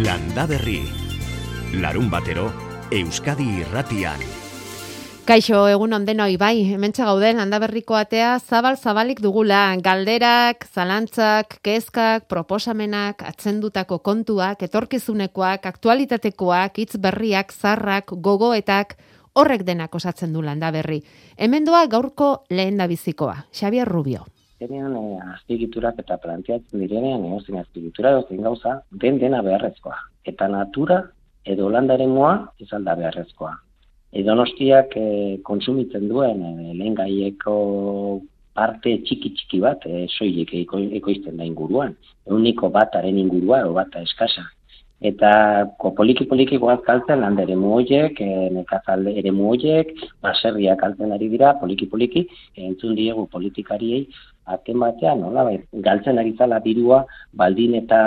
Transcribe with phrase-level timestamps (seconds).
[0.00, 0.80] Landa Berri.
[1.76, 2.46] Larun batero,
[2.88, 4.22] Euskadi irratian.
[5.28, 14.00] Kaixo, egun ondenoi, bai, hementsa gauden, handaberriko atea zabal-zabalik dugula, galderak, zalantzak, kezkak, proposamenak, atzendutako
[14.00, 18.96] kontuak, etorkizunekoak, aktualitatekoak, hitz berriak, zarrak, gogoetak,
[19.36, 21.02] horrek denak osatzen du landa berri.
[21.36, 24.24] Hemen doa gaurko lehen bizikoa, Xavier Rubio.
[24.60, 25.06] Zenean e,
[25.36, 29.96] azpigiturak eta planteatzen direnean egozin azpigitura egozin gauza, den dena beharrezkoa.
[30.34, 31.00] Eta natura
[31.48, 33.56] edo landaren moa izalda beharrezkoa
[34.12, 37.56] edonostiak e, kontsumitzen duen e, lehen gaieko
[38.58, 41.94] parte txiki txiki bat e, soilik eko, ekoizten da inguruan.
[42.30, 44.48] Euniko bataren ingurua, o bata eskasa.
[45.00, 45.30] Eta
[45.80, 49.94] ko, poliki poliki goaz kaltzen landa ere muoiek, e, nekazalde ere muoiek,
[50.26, 52.26] baserriak kaltzen ari dira, poliki poliki,
[52.58, 54.02] entzun diegu politikariei
[54.46, 58.00] azken batean, nola, bai, galtzen ari zala dirua, baldin eta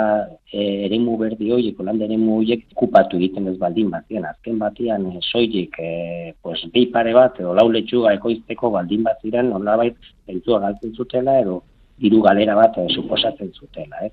[0.52, 5.22] e, eremu berdi horiek, holanda eremu horiek kupatu egiten ez baldin batean, azken batean e,
[5.30, 9.90] soilik, e, pues, behi pare bat, edo lau letxuga ekoizteko baldin bat ziren, nola bai,
[10.28, 11.62] entzua galtzen zutela, edo
[12.00, 14.12] diru galera bat e, suposatzen zutela, eh?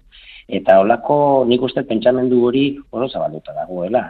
[0.51, 4.09] Eta holako nik uste pentsamendu hori oro zabalduta dagoela.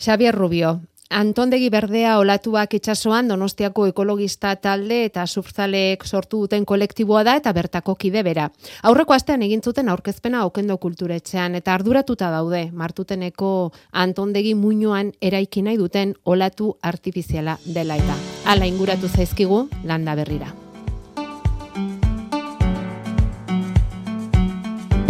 [0.00, 0.78] Xavier Rubio,
[1.10, 7.96] Antondegi berdea olatuak itsasoan Donostiako ekologista talde eta surzaleek sortu duten kolektiboa da eta bertako
[7.98, 8.46] kide bera.
[8.86, 13.50] Aurreko astean egin zuten aurkezpena okendo kulturetxean eta arduratuta daude martuteneko
[13.90, 18.18] Antondegi muinoan eraiki nahi duten olatu artifiziala dela eta.
[18.46, 20.59] Hala inguratu zaizkigu landa berrira.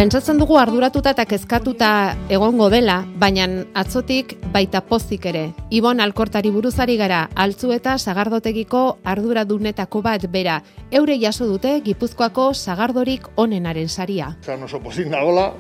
[0.01, 1.89] Pentsatzen dugu arduratuta eta kezkatuta
[2.33, 3.45] egongo dela, baina
[3.77, 5.43] atzotik baita pozik ere.
[5.77, 10.55] Ibon alkortari buruzari gara, altzu eta sagardotegiko arduradunetako bat bera.
[10.89, 14.31] Eure jaso dute Gipuzkoako sagardorik onenaren saria.
[14.41, 15.51] Zan oso pozik nagola,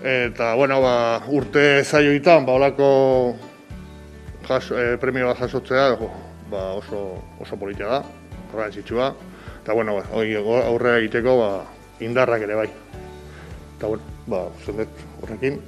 [0.00, 0.94] eta bueno, ba,
[1.28, 2.88] urte zaioitan, ba, olako
[4.48, 5.98] jas, e, premio bat jasotzea,
[6.48, 7.02] ba, oso,
[7.44, 9.12] oso politia da, zitsua.
[9.60, 11.50] Eta bueno, ba, aurre egiteko ba,
[12.00, 12.70] indarrak ere bai
[13.82, 14.88] eta bueno, ba, zendet
[15.20, 15.58] horrekin.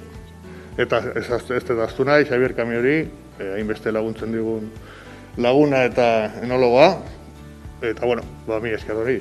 [0.79, 3.01] Eta ez, ez, daztu nahi, Xabier Kamiori,
[3.39, 4.69] eh, hainbeste laguntzen digun
[5.35, 6.05] laguna eta
[6.43, 6.93] enologoa,
[7.83, 9.17] eta bueno, ba, mi esker hori.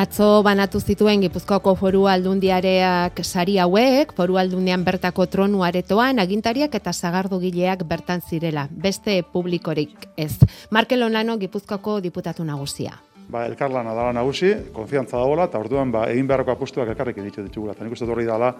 [0.00, 6.94] Atzo banatu zituen Gipuzkoako foru aldundiareak sari hauek, foru aldundian bertako tronu aretoan, agintariak eta
[6.94, 10.38] zagardu gileak bertan zirela, beste publikorik ez.
[10.70, 12.96] Markel Onano Gipuzkoako diputatu nagusia
[13.30, 17.74] ba, elkarlana dala nagusi, konfiantza dagoela, eta orduan ba, egin beharrako apustuak elkarrekin ditu ditugula.
[17.76, 18.52] Eta nik uste horri dala,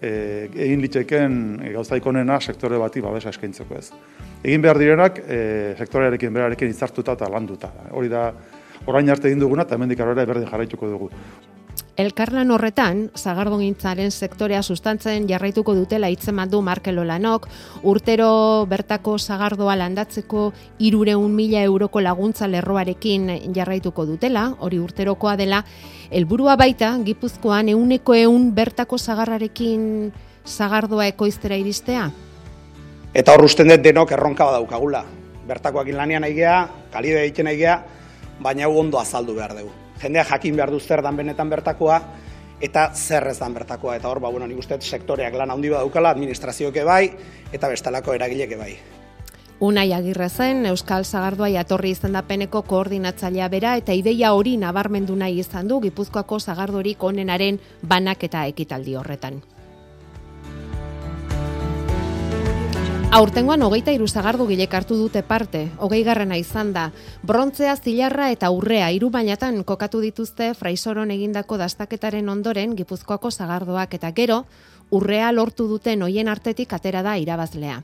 [0.00, 0.10] e,
[0.66, 1.74] egin litzeken e,
[2.10, 3.90] onena sektore bati babesa eskaintzeko ez.
[4.42, 7.72] Egin behar direnak, e, sektorearekin berarekin izartuta eta landuta.
[7.90, 8.32] Hori da,
[8.86, 11.10] orain arte egin duguna, eta hemendik arrera berdin jarraituko dugu.
[11.96, 17.46] Elkarlan horretan, zagardogintzaren sektorea sustantzen jarraituko dutela hitzeman du Markelo Lanok,
[17.88, 25.62] urtero bertako zagardoa landatzeko irureun mila euroko laguntza lerroarekin jarraituko dutela, hori urterokoa dela,
[26.10, 30.12] helburua baita, gipuzkoan euneko eun bertako zagarrarekin
[30.44, 32.10] zagardoa ekoiztera iristea?
[33.16, 35.00] Eta hor usten dut denok erronka badaukagula.
[35.48, 36.60] Bertakoak lanean aigea,
[36.92, 37.80] kalide egiten aigea,
[38.44, 42.00] baina ondo azaldu behar dugu jendea jakin behar du zer dan benetan bertakoa,
[42.60, 43.96] eta zer ez dan bertakoa.
[43.96, 47.10] Eta hor, ba, bueno, nik uste sektoreak lan handi badaukala, administrazioke bai,
[47.52, 48.76] eta bestalako eragileke bai.
[49.60, 55.68] Unai agirre zen, Euskal Zagardua jatorri izendapeneko koordinatzailea bera eta ideia hori nabarmendu nahi izan
[55.68, 59.40] du Gipuzkoako zagardorik onenaren banak eta ekitaldi horretan.
[63.16, 66.90] Aurtengoan hogeita iruzagardu gilek hartu dute parte, hogei garrena izan da.
[67.24, 74.10] Brontzea, zilarra eta urrea iru bainatan kokatu dituzte fraisoron egindako dastaketaren ondoren gipuzkoako zagardoak eta
[74.12, 74.42] gero,
[74.90, 77.80] urrea lortu duten hoien artetik atera da irabazlea.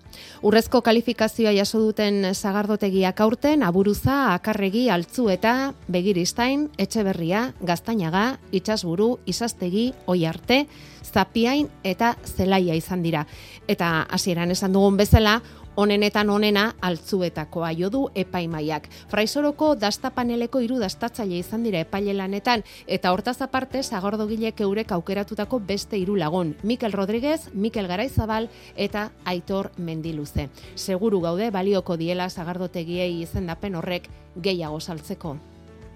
[0.46, 9.90] Urrezko kalifikazioa jaso duten zagardotegiak aurten, aburuza, akarregi, altzu eta begiristain, etxeberria, gaztainaga, itxasburu, izastegi,
[10.06, 10.66] oi arte,
[11.02, 13.26] zapiain eta zelaia izan dira.
[13.68, 15.40] Eta hasieran esan dugun bezala,
[15.76, 18.88] onenetan onena altzuetakoa jo du epaimaiak.
[19.08, 25.60] Fraisoroko dasta paneleko hiru dastatzaile izan dira epaile lanetan eta hortaz aparte sagordogilek eurek aukeratutako
[25.60, 30.48] beste hiru lagun, Mikel Rodríguez, Mikel Garaizabal eta Aitor Mendiluze.
[30.74, 35.36] Seguru gaude balioko diela sagardotegiei izendapen horrek gehiago saltzeko.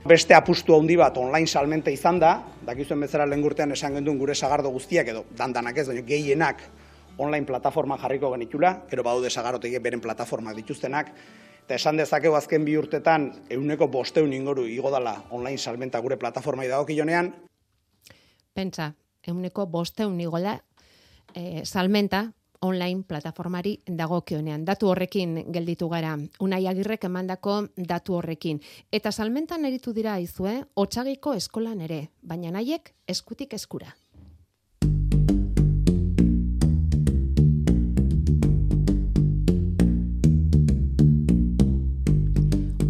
[0.07, 4.71] Beste apustu handi bat online salmente izan da, dakizuen bezala lengurtean esan genduen gure sagardo
[4.71, 6.63] guztiak edo dandanak ez, baina gehienak
[7.19, 11.13] online plataforma jarriko genitula, gero baude sagarotegiek beren plataformak dituztenak,
[11.65, 16.65] eta esan dezakegu azken bi urtetan euneko bosteun ingoru igo dala online salmenta gure plataforma
[16.65, 17.33] idagok jonean.
[18.55, 18.93] Pentsa,
[19.27, 20.59] euneko bosteun igola
[21.35, 22.27] e, salmenta
[22.61, 24.65] online plataformari dagokionean.
[24.65, 26.17] Datu horrekin gelditu gara.
[26.41, 28.61] Unai Agirrek emandako datu horrekin.
[28.93, 33.93] Eta salmentan eritu dira aizue, Otsagiko eskolan ere, baina naiek eskutik eskura.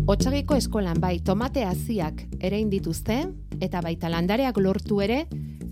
[0.06, 3.16] Otsagiko eskolan bai tomate haziak ere indituzte
[3.58, 5.24] eta baita landareak lortu ere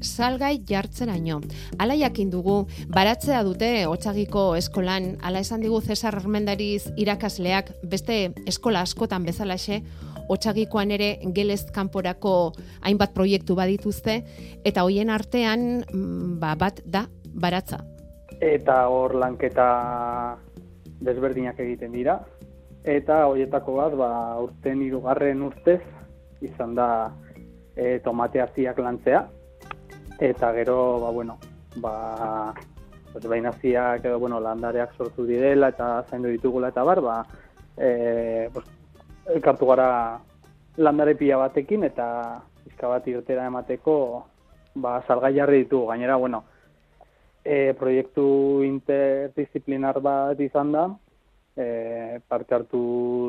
[0.03, 1.37] salgai jartzeraino.
[1.79, 2.57] Hala jakin dugu
[2.91, 8.19] baratzea dute Otsagiko eskolan, hala esan digu Cesar Armendariz irakasleak beste
[8.51, 9.85] eskola askotan bezalaxe
[10.27, 14.25] Otsagikoan ere gelez kanporako hainbat proiektu badituzte
[14.67, 17.07] eta hoien artean mm, ba, bat da
[17.39, 17.85] baratza.
[18.43, 19.69] Eta hor lanketa
[21.05, 22.19] desberdinak egiten dira,
[22.85, 24.11] eta horietako bat ba
[24.45, 25.81] urten hirugarren urtez
[26.45, 26.89] izan da
[27.77, 29.25] e, tomate haziak lantzea.
[30.21, 31.39] Eta gero ba bueno
[31.77, 32.55] ba
[33.13, 37.25] pues bainaziak edo bueno landareak sortu direla eta zaindu ditugula eta bar ba
[37.79, 38.67] e, pues,
[39.35, 40.21] elkartu gara
[40.77, 44.27] landare pila batekin eta izka bat irtera emateko
[44.75, 45.87] ba salgai jarri ditugu.
[45.87, 46.45] Gainera bueno
[47.45, 50.89] e, proiektu interdisciplinar bat izan da
[51.57, 52.81] e, parte hartu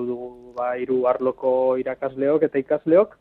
[0.07, 3.15] dugu ba, iru arloko irakasleok eta ikasleok,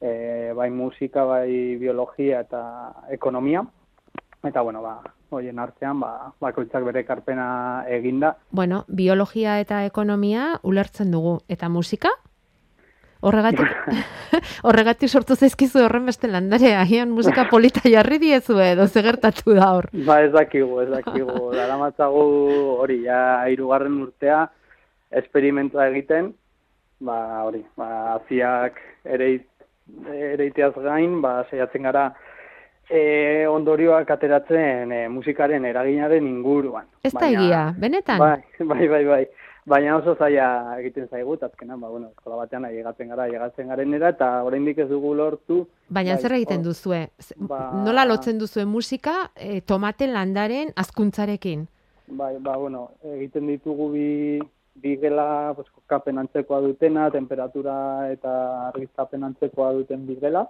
[0.00, 2.62] e, bai musika, bai biologia eta
[3.10, 3.64] ekonomia.
[4.42, 8.36] Eta, bueno, ba, hoien artean, ba, bakoitzak bere karpena eginda.
[8.50, 11.40] Bueno, biologia eta ekonomia ulertzen dugu.
[11.48, 12.14] Eta musika?
[13.20, 13.68] Horregatik,
[14.68, 19.90] horregatik sortu zaizkizu horren beste landare, ahian musika polita jarri diezu edo zegertatu da hor.
[20.06, 22.24] Ba ez dakigu, ez dakigu, dara matzagu
[22.80, 23.20] hori, ja,
[23.52, 24.46] irugarren urtea,
[25.20, 26.32] esperimentua egiten,
[27.04, 29.34] ba hori, ba, aziak ere,
[30.46, 32.08] iteaz gain, ba, saiatzen gara,
[32.88, 36.88] e, ondorioak ateratzen e, musikaren eraginaren inguruan.
[37.04, 38.18] Ez da egia, benetan?
[38.22, 39.22] Bai, bai, bai, bai.
[39.70, 44.08] Baina oso zaila egiten zaigu, azkenan, ba, bueno, eskola batean ailegatzen gara, ailegatzen garen era,
[44.16, 45.60] eta oraindik ez dugu lortu.
[45.88, 47.04] Baina bai, zer egiten duzue?
[47.50, 51.68] Ba, Nola lotzen duzue musika e, tomate landaren azkuntzarekin?
[52.18, 54.08] Bai, ba, bueno, egiten ditugu bi,
[54.82, 57.76] bi gela, pues, kapen antzekoa dutena, temperatura
[58.10, 58.32] eta
[58.72, 60.42] argiztapen antzekoa duten bi gela,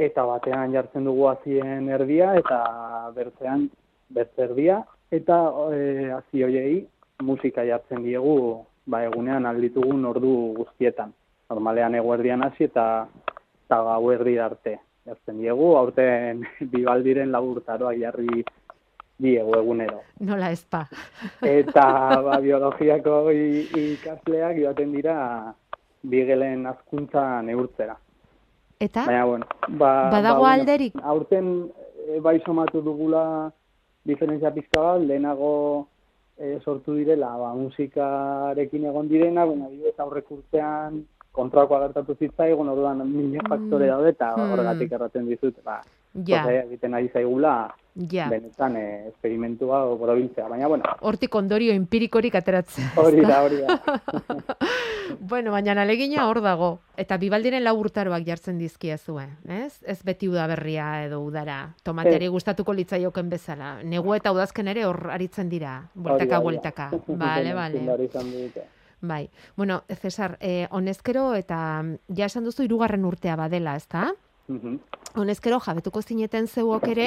[0.00, 2.62] eta batean jartzen dugu azien erdia, eta
[3.18, 3.68] bertzean
[4.08, 4.78] bertzerdia,
[5.20, 5.42] eta
[5.76, 5.84] e,
[6.16, 6.80] azi hoiei
[7.20, 8.36] musika jartzen diegu
[8.86, 11.12] ba, egunean alditugun ordu guztietan.
[11.50, 12.86] Normalean eguerdian hasi eta
[13.66, 18.44] eta gauerdi arte jartzen diegu, aurten bibaldiren laburtaroak jarri
[19.20, 20.02] diegu egunero.
[20.26, 20.84] Nola ezpa.
[21.44, 21.86] Eta
[22.26, 25.16] ba, biologiako ikasleak joaten dira
[26.02, 27.96] bigelen azkuntza neurtzera.
[28.80, 29.04] Eta?
[29.04, 30.94] Baina, bueno, ba, badago ba, alderik?
[31.04, 31.50] Aurten
[32.08, 33.22] e, bai somatu dugula
[34.08, 35.50] diferentzia pizka bat, lehenago
[36.40, 41.02] e, sortu direla, ba, musikarekin egon direna, bueno, adibidez aurrek urtean
[41.36, 43.90] kontrakoa gertatu zitzaigun, orduan mila faktore mm.
[43.92, 44.52] daude eta hmm.
[44.54, 45.78] horregatik erraten dizut, ba,
[46.14, 46.44] ja.
[46.62, 47.74] egiten ari zaigula,
[48.10, 48.28] ja.
[48.30, 50.84] benetan e, esperimentua o borobiltzea, baina bueno.
[51.00, 52.90] Hortik ondorio empirikorik ateratzen.
[52.96, 53.78] Hori da, hori da.
[55.32, 56.70] bueno, baina alegina hor dago.
[57.00, 59.80] Eta bibaldiren lau urtaroak jartzen dizkia zuen, ez?
[59.86, 61.60] Ez beti udaberria edo udara.
[61.84, 63.78] Tomateari gustatuko litzaioken bezala.
[63.82, 65.80] Negu eta udazken ere hor aritzen dira.
[65.94, 66.90] Bueltaka, bueltaka.
[67.06, 67.86] Bale, bale.
[69.00, 69.30] Bai.
[69.56, 74.10] Bueno, Cesar, eh, honezkero eta ja esan duzu irugarren urtea badela, ezta?
[75.20, 77.06] Honezkero jabetuko zineten zeuok ere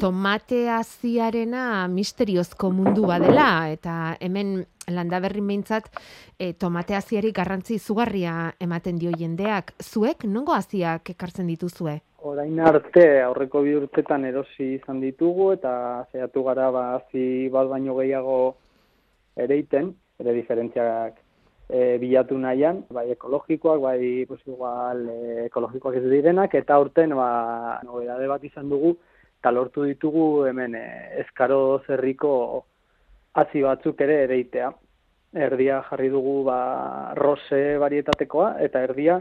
[0.00, 5.88] tomate aziarena misteriozko mundu badela eta hemen landaberri meintzat
[6.38, 9.74] e, tomate aziari garrantzi izugarria ematen dio jendeak.
[9.82, 11.98] Zuek nongo aziak ekartzen dituzue?
[12.28, 15.72] Orain arte aurreko bi urtetan erosi izan ditugu eta
[16.12, 18.38] zehatu gara ba azi bat baino gehiago
[19.38, 21.20] ereiten, ere diferentziak
[21.68, 27.80] e, bilatu nahian, bai ekologikoak, bai pues, igual, e, ekologikoak ez direnak, eta urten ba,
[27.84, 28.96] nobedade bat izan dugu,
[29.38, 30.84] eta lortu ditugu hemen e,
[31.22, 32.32] eskaro zerriko
[33.38, 34.72] hazi batzuk ere ereitea.
[35.38, 36.60] Erdia jarri dugu ba,
[37.18, 39.18] rose barietatekoa, eta erdia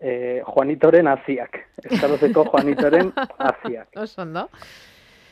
[0.00, 1.60] e, Juanitoren haziak.
[1.84, 3.12] Eskarozeko Juanitoren
[3.50, 3.92] haziak.
[4.00, 4.48] Oso ondo.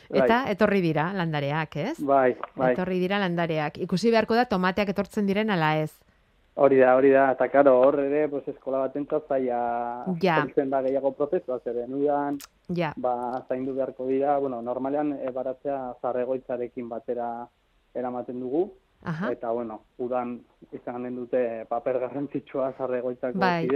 [0.09, 0.23] Bai.
[0.23, 1.97] Eta etorri dira landareak, ez?
[2.01, 2.71] Bai, bai.
[2.73, 3.77] Etorri dira landareak.
[3.85, 5.91] Ikusi beharko da tomateak etortzen diren ala ez?
[6.55, 8.95] Hori da, hori da, eta karo, hor ere, pues, eskola bat
[9.27, 9.59] zaia
[10.21, 10.45] ja.
[10.55, 12.37] da gehiago prozesua, zer denudan,
[12.75, 12.93] ja.
[12.97, 17.47] ba, zaindu beharko dira, bueno, normalean, e, baratzea zarregoitzarekin batera
[17.95, 19.31] eramaten dugu, Aha.
[19.31, 20.39] eta, bueno, udan
[20.71, 23.67] izan dute paper garrantzitsua zarregoitzako bai.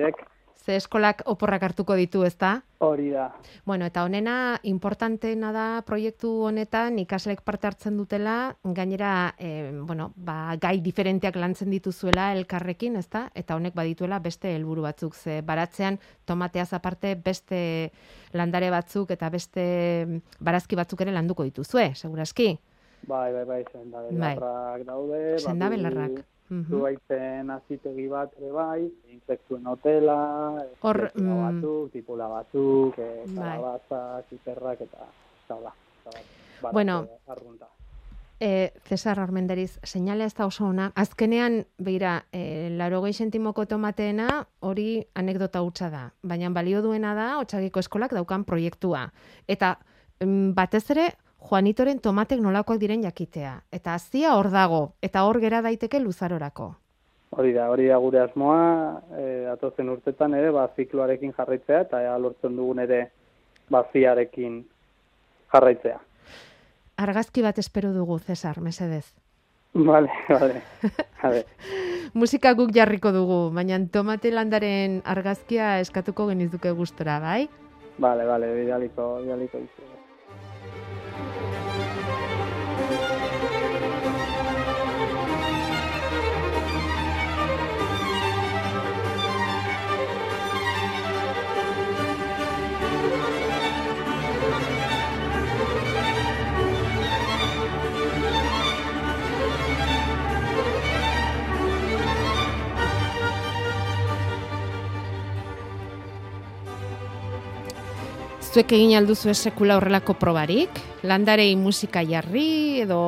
[0.63, 2.61] Ze eskolak oporrak hartuko ditu, ezta?
[2.79, 3.25] Hori da.
[3.65, 10.55] Bueno, eta honena, importanteena da proiektu honetan ikaslek parte hartzen dutela, gainera, e, bueno, ba,
[10.61, 13.25] gai diferenteak lantzen dituzuela elkarrekin, ezta?
[13.35, 17.91] Eta honek badituela beste helburu batzuk, ze baratzean tomateaz aparte beste
[18.31, 19.65] landare batzuk eta beste
[20.39, 22.53] barazki batzuk ere landuko dituzue, seguraski?
[23.07, 25.39] Bai, bai, bai, sendabelarrak daude.
[25.39, 26.23] Sendabelarrak.
[26.69, 30.17] Zuaitzen azitegi bat ere bai, insektuen hotela,
[30.81, 33.57] Hor, mm, batzuk, tipula batzuk, e, bai.
[33.57, 35.07] kalabazak, ziterrak eta
[35.47, 35.73] zala.
[36.71, 37.07] Bueno,
[38.39, 40.91] E, Cesar Armenderiz, seinale ez da oso ona.
[40.99, 46.01] Azkenean, beira, e, laro gehi sentimoko tomateena hori anekdota hutsa da.
[46.23, 49.05] Baina balio duena da, otxagiko eskolak daukan proiektua.
[49.47, 49.77] Eta
[50.19, 51.13] mm, batez ere,
[51.43, 53.57] Juanitoren tomatek nolakoak diren jakitea.
[53.71, 56.69] Eta azia hor dago, eta hor gera daiteke luzarorako.
[57.33, 62.13] Hori da, hori da gure asmoa, e, atozen urtetan ere, ba, zikloarekin jarraitzea, eta ea
[62.21, 62.99] lortzen dugun ere,
[63.73, 64.59] baziarekin
[65.53, 65.97] jarraitzea.
[67.03, 69.07] Argazki bat espero dugu, Cesar, mesedez.
[69.73, 70.61] Vale, vale.
[71.23, 71.45] Vale.
[72.21, 77.47] Musika guk jarriko dugu, baina tomate landaren argazkia eskatuko genizuke gustora, bai?
[77.97, 80.02] Vale, vale, bidaliko, bidaliko izu.
[108.53, 110.75] Zuek egin alduzu esekula horrelako probarik?
[111.09, 112.99] Landarei musika jarri, edo,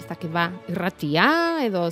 [0.00, 1.26] ez dakit ba, irratia,
[1.60, 1.82] edo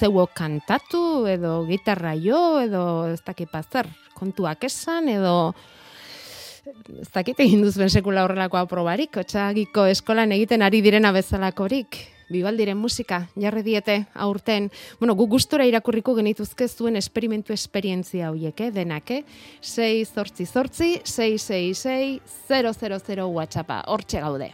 [0.00, 2.80] zeuo kantatu, edo gitarra jo, edo
[3.12, 5.52] ez dakit zer, kontuak esan, edo
[6.96, 13.26] ez dakit egin duzuen sekula horrelakoa probarik, otxagiko eskolan egiten ari direna bezalakorik bibaldiren musika
[13.36, 14.70] jarri diete aurten.
[15.00, 19.24] Bueno, gu gustora irakurriko genituzke zuen esperimentu esperientzia hoiek, eh, denak, eh?
[19.60, 24.52] 6 zortzi zortzi, 666 000 WhatsAppa, hortxe gaude.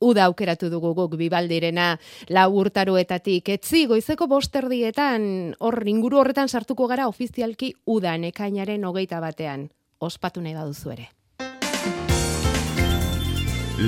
[0.00, 1.94] Uda aukeratu dugu guk bibaldirena
[2.28, 3.48] lau urtaruetatik.
[3.56, 9.70] Etzi, goizeko bosterdietan, hor inguru horretan sartuko gara ofizialki udan ekainaren hogeita batean.
[9.98, 11.08] Ospatu nahi baduzu ere.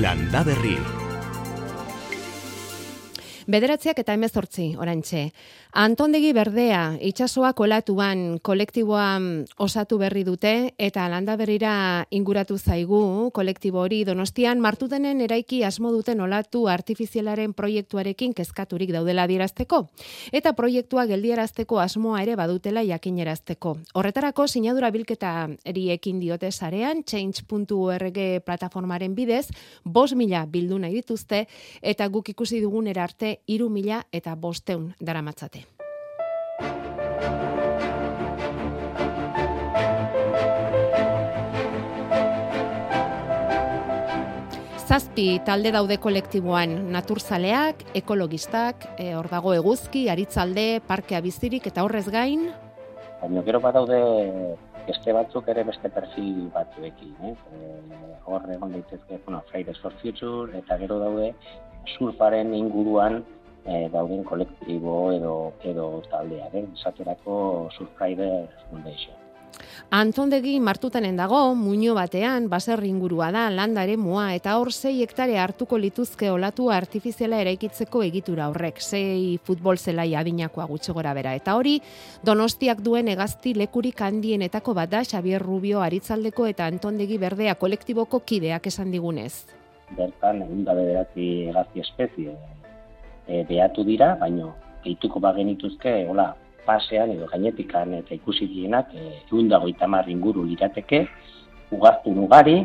[0.01, 0.98] Landa berri.
[3.49, 5.31] Bederatziak eta emezortzi, orantxe.
[5.81, 9.07] Antondegi berdea, itxasoa kolatuan kolektiboa
[9.65, 11.71] osatu berri dute, eta landa berrira
[12.13, 19.81] inguratu zaigu kolektibo hori donostian, martutenen eraiki asmo duten olatu artifizialaren proiektuarekin kezkaturik daudela dirazteko,
[20.31, 23.75] eta proiektua geldiarazteko asmoa ere badutela jakinerazteko.
[23.97, 29.47] Horretarako, sinadura bilketa eriekin diote sarean, change.org plataformaren bidez,
[29.83, 31.47] bos mila bildu nahi dituzte,
[31.81, 32.93] eta guk ikusi dugun
[33.39, 35.65] erarte iru mila eta bosteun dara matzate.
[44.87, 52.09] Zazpi talde daude kolektiboan naturzaleak, ekologistak, e, hor dago eguzki, aritzalde, parkea bizirik eta horrez
[52.09, 52.49] gain?
[53.21, 53.99] Baina gero bat daude
[54.87, 57.35] beste batzuk ere beste perfil batzuekin, eh?
[57.53, 61.35] E, hor egon daitezke, bueno, Fridays for Future, eta gero daude
[61.97, 63.23] surfaren inguruan
[63.65, 69.19] e, dauden kolektibo edo edo taldea, den esaterako Surfrider Foundation.
[69.89, 75.79] Antondegi martutanen dago, muño batean, baser ingurua da, landare mua, eta hor zei hektare hartuko
[75.81, 81.33] lituzke olatu artifiziala eraikitzeko egitura horrek, zei futbol zelai adinakoa gutxe gora bera.
[81.35, 81.79] Eta hori,
[82.23, 88.69] donostiak duen egazti lekurik handienetako bat da, Xavier Rubio aritzaldeko eta Antondegi berdea kolektiboko kideak
[88.69, 89.58] esan digunez.
[89.97, 92.35] Bertan, egun da bederatzi egazti espezie
[93.27, 94.53] e, behatu dira, baino
[94.83, 96.33] gehituko bagenituzke, hola,
[96.65, 101.07] pasean edo gainetikan eta ikusi dienak, e, dago itamar inguru lirateke,
[101.71, 102.59] ugaztu ugari,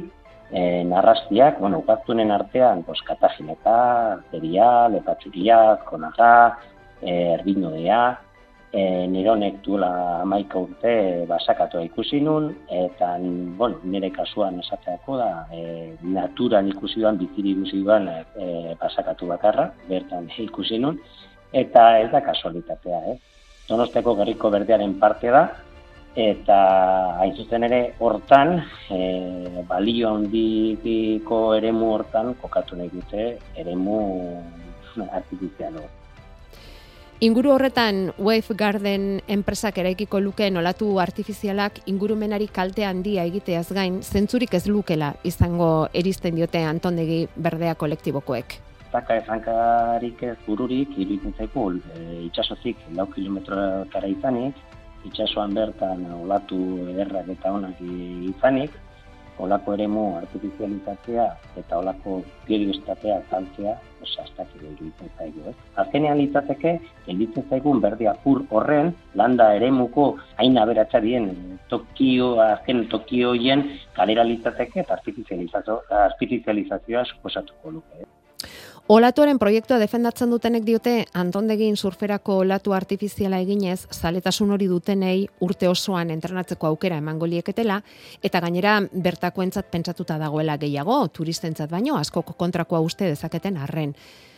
[0.51, 3.79] e, narrastiak, bueno, ugaztunen artean, pues, katagin eta,
[4.19, 6.59] arteria, lepatxuria, konaga,
[7.03, 8.03] e, erbinodea,
[8.75, 10.95] e, nironek duela amaika urte
[11.31, 13.15] basakatua ikusi nun, eta
[13.59, 19.71] bueno, nire kasuan esateako da, e, naturan ikusi duan, biziri ikusi duan e, basakatu bakarra,
[19.89, 20.99] bertan ikusi nun,
[21.53, 23.17] eta ez da kasualitatea, eh?
[23.69, 25.47] Donosteko gerriko berdearen parte da,
[26.19, 26.59] eta
[27.23, 28.59] hain zuzen ere hortan,
[28.91, 33.29] e, balio handiko eremu hortan kokatu nahi dute
[33.63, 34.01] eremu
[35.21, 36.04] artifizialo.
[37.25, 44.53] Inguru horretan Wave Garden enpresak eraikiko luke olatu artifizialak ingurumenari kalte handia egiteaz gain, zentzurik
[44.53, 48.59] ez lukela izango eristen diote Antondegi Berdea kolektibokoek.
[48.93, 54.61] Zaka ezankarik ez bururik, iruditzen zaiku, e, itxasozik lau kilometrotara izanik,
[55.09, 56.61] itxasoan bertan olatu
[56.93, 57.81] ederrak eta onak
[58.35, 58.77] izanik,
[59.39, 61.27] olako eremu artifizializatzea
[61.61, 63.75] eta olako biodiestatea zantzea,
[64.05, 65.57] osa, ez dakit iruditzen zaigu, ez?
[65.83, 66.71] Azkenean litzateke,
[67.15, 68.89] elitzen zaigun berdi apur horren,
[69.21, 70.05] landa eremuko
[70.39, 71.25] hain aberatza dien
[71.69, 73.61] Tokio, azken Tokioien
[73.97, 77.99] kalera litzateke eta artifizializazioa suposatuko luke,
[78.89, 86.11] Olatuaren proiektua defendatzen dutenek diote Antondegin surferako olatu artifiziala eginez zaletasun hori dutenei urte osoan
[86.13, 87.79] entrenatzeko aukera emango lieketela
[88.23, 88.75] eta gainera
[89.07, 93.97] bertakoentzat pentsatuta dagoela gehiago turistentzat baino askok kontrakoa uste dezaketen arren.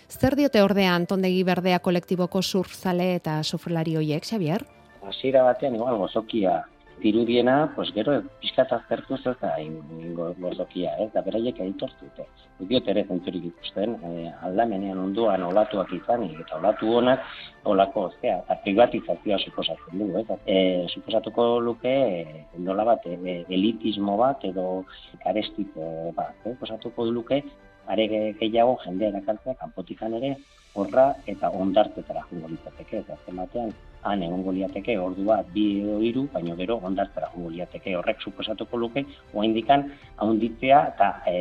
[0.09, 4.63] Zer diote ordea Antondegi berdea kolektiboko surfzale eta surflari hoiek, Xavier?
[5.03, 6.61] Hasiera batean igual gozokia
[7.03, 12.27] dirudiena, pues gero pizkat aztertu ez da ingo gozokia, ez da beraiek aitortute.
[12.59, 17.21] Diot ere zentzurik ikusten, e, aldamenean onduan olatuak izan, eta olatu honak,
[17.65, 20.41] olako, zea, privatizazioa suposatzen du, ez?
[20.47, 20.57] E,
[20.89, 24.85] suposatuko luke, e, nola bat, e, elitismo bat, edo
[25.25, 25.77] karestit
[26.17, 27.43] bat, e, suposatuko luke,
[27.87, 28.07] are
[28.41, 30.33] gehiago jendea erakaltzea kanpotikan ere
[30.75, 33.71] horra eta ondartetara jungo litzateke eta azken batean
[34.11, 39.05] han egongo liateke ordua bi edo hiru baino gero ondartera jungo liateke horrek suposatuko luke
[39.35, 41.37] oraindikan ahonditzea eta e,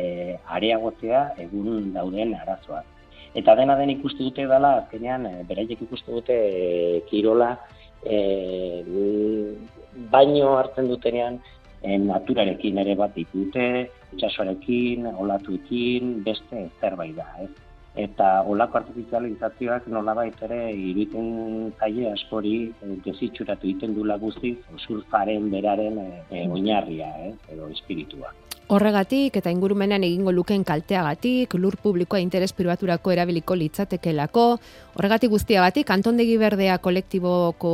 [0.58, 2.82] areagotzea egun dauden arazoa
[3.34, 7.50] eta dena den ikuste dute dela azkenean e, beraiek ikuste dute e, kirola
[8.04, 8.16] e,
[10.12, 11.40] baino hartzen dutenean
[11.82, 13.66] e, naturarekin ere bat ditute,
[14.14, 17.65] itxasoarekin, olatuekin, beste zerbait da, ez?
[17.96, 26.02] Eta olako artifizializazioak nolabait ere iruiten zaie askori e, desitxuratu egiten dula guztiz surfaren beraren
[26.04, 27.34] e, oinarria, ez?
[27.54, 28.34] edo espiritua.
[28.66, 34.46] Horregatik eta ingurumenean egingo luken kalteagatik, lur publikoa interes pribaturako erabiliko litzatekelako,
[34.98, 37.70] horregatik guztiagatik, antondegi berdea kolektiboko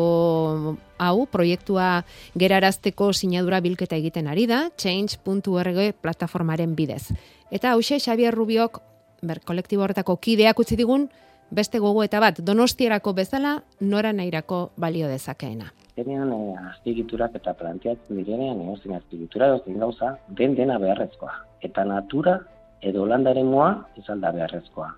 [1.00, 2.04] hau proiektua
[2.38, 7.06] gerarazteko sinadura bilketa egiten ari da, change.org plataformaren bidez.
[7.50, 8.82] Eta hause Xavier Rubiok,
[9.22, 11.08] ber, kolektibo horretako kideak utzi digun,
[11.50, 18.16] beste gogo eta bat, donostierako bezala, nora nairako balio dezakeena azkenean e, azpigiturak eta planteatzen
[18.16, 21.32] direnean egozin azpigitura egozin gauza den dena beharrezkoa.
[21.62, 22.40] Eta natura
[22.80, 24.88] edo landaren moa izalda beharrezkoa.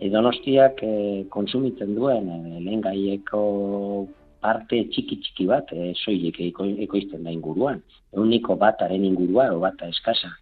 [0.00, 4.08] Edo nostiak e, konsumitzen duen e, lehen gaieko
[4.42, 7.80] parte txiki txiki bat e, soilik ekoizten da inguruan.
[8.12, 10.34] Euniko bataren ingurua o bata eskasa.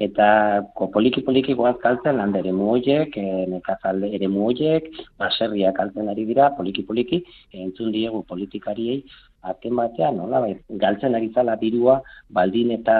[0.00, 0.26] Eta
[0.74, 4.88] ko poliki poliki goaz kaltzen landa ere muoiek, e, nekazalde ere muoiek,
[5.20, 7.18] baserriak kaltzen ari dira, poliki poliki,
[7.52, 9.02] entzun diegu politikariei,
[9.42, 11.98] aten batean, nola, bai, galtzen ari zala dirua,
[12.30, 12.96] baldin eta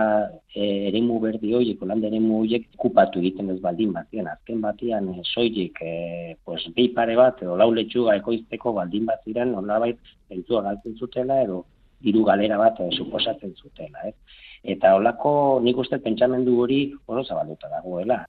[0.55, 5.27] e, eremu berdi horiek, olanda eremu horiek, kupatu egiten ez baldin batean, azken batean, e,
[5.33, 9.95] soilik, e, pues, behi pare bat, edo lau letxuga ekoizteko baldin bat ziren, nola, bai,
[10.29, 11.63] entzua galtzen zutela, edo
[12.05, 14.17] diru galera bat e, suposatzen zutela, eh?
[14.63, 18.23] Eta holako nik uste pentsamendu hori oro zabalduta dagoela.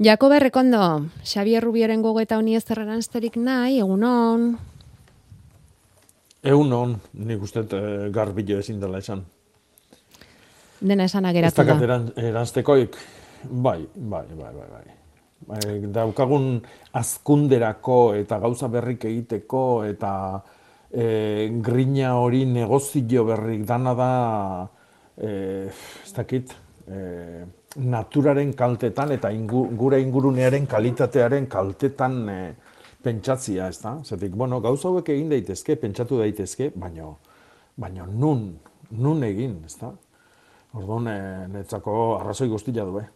[0.00, 2.64] Jakobe Rekondo, Xavier Rubieren gogo eta honi ez
[3.36, 4.56] nahi, egunon,
[6.40, 9.20] Egun hon, nik uste uh, garbilo ezin dela esan.
[10.80, 11.76] Dena esan ageratu da.
[11.76, 12.96] Ez eranztekoik,
[13.44, 14.86] bai, bai, bai, bai, bai.
[15.50, 16.62] bai daukagun
[16.96, 20.12] azkunderako eta gauza berrik egiteko eta
[20.88, 24.10] e, grina hori negozio berrik dana da,
[25.20, 25.68] e,
[26.04, 26.54] ez dakit,
[26.88, 27.44] e,
[27.76, 29.30] naturaren kaltetan eta
[29.78, 32.40] gure ingurunearen kalitatearen kaltetan e,
[33.02, 33.96] pentsatzia, ez da?
[34.04, 37.16] Zertik, bueno, gauza hauek egin daitezke, pentsatu daitezke, baino,
[37.76, 38.58] baino nun,
[38.90, 39.92] nun egin, ez da?
[40.76, 43.08] Orduan, e, netzako arrazoi guztia du, eh?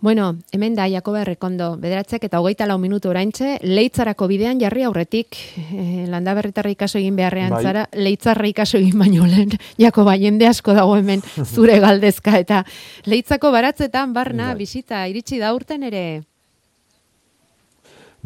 [0.00, 5.34] Bueno, hemen da, Jakoba Errekondo, bederatzek eta hogeita lau minutu oraintxe, leitzarako bidean jarri aurretik,
[5.74, 7.62] e, landa berritarra ikaso egin beharrean bai.
[7.66, 12.62] zara, leitzarra ikaso egin baino lehen, Jakoba, jende asko dago hemen zure galdezka, eta
[13.10, 14.60] leitzako baratzetan, barna, bai.
[14.62, 16.04] bisita, iritsi da urten ere,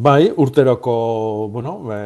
[0.03, 0.93] Bai, urteroko,
[1.53, 1.97] bueno, e,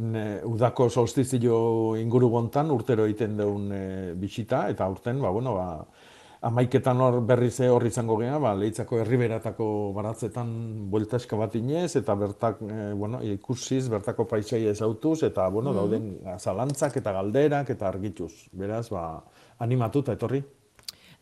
[0.00, 1.58] ne, udako solstizio
[2.00, 3.82] inguru gontan urtero egiten deun e,
[4.16, 5.84] bisita, eta urten, ba, bueno, ba,
[6.42, 12.14] amaiketan hor berriz hor izango gea, ba, lehitzako herriberatako baratzetan buelta eska bat inez, eta
[12.14, 15.76] bertak, e, bueno, ikusiz, bertako paisaia ezautuz, eta, bueno, Mhm.
[15.76, 18.32] dauden zalantzak eta galderak eta argituz.
[18.52, 19.22] Beraz, ba,
[19.58, 20.42] animatuta etorri.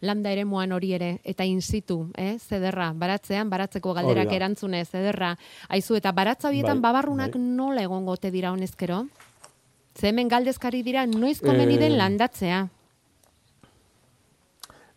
[0.00, 2.37] landa ere moan hori ere, eta in situ, eh?
[2.38, 4.37] zederra, baratzean, baratzeko galderak Hori da.
[4.37, 5.38] erantzune, zederra.
[5.70, 7.40] Aizu, eta baratza horietan Bai, babarrunak bai.
[7.40, 9.07] nola egongo ote dira honezkero?
[9.94, 12.68] Ze hemen galdezkari dira, noiz komeni den Eh, landatzea.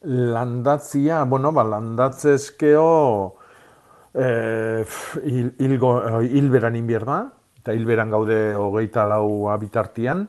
[0.04, 2.90] Landatzia, bueno, ba, landatzezkeo
[4.14, 4.86] eh,
[5.24, 7.24] hil, hilgo, eh, hilberan inbier da,
[7.58, 10.28] eta hilberan gaude hogeita lau bitartian,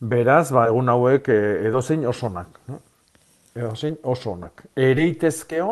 [0.00, 2.60] beraz, ba, egun hauek eh, edozein osonak.
[2.68, 2.80] No?
[3.58, 4.64] Edozein oso onak.
[4.76, 5.70] Ereitezkeo,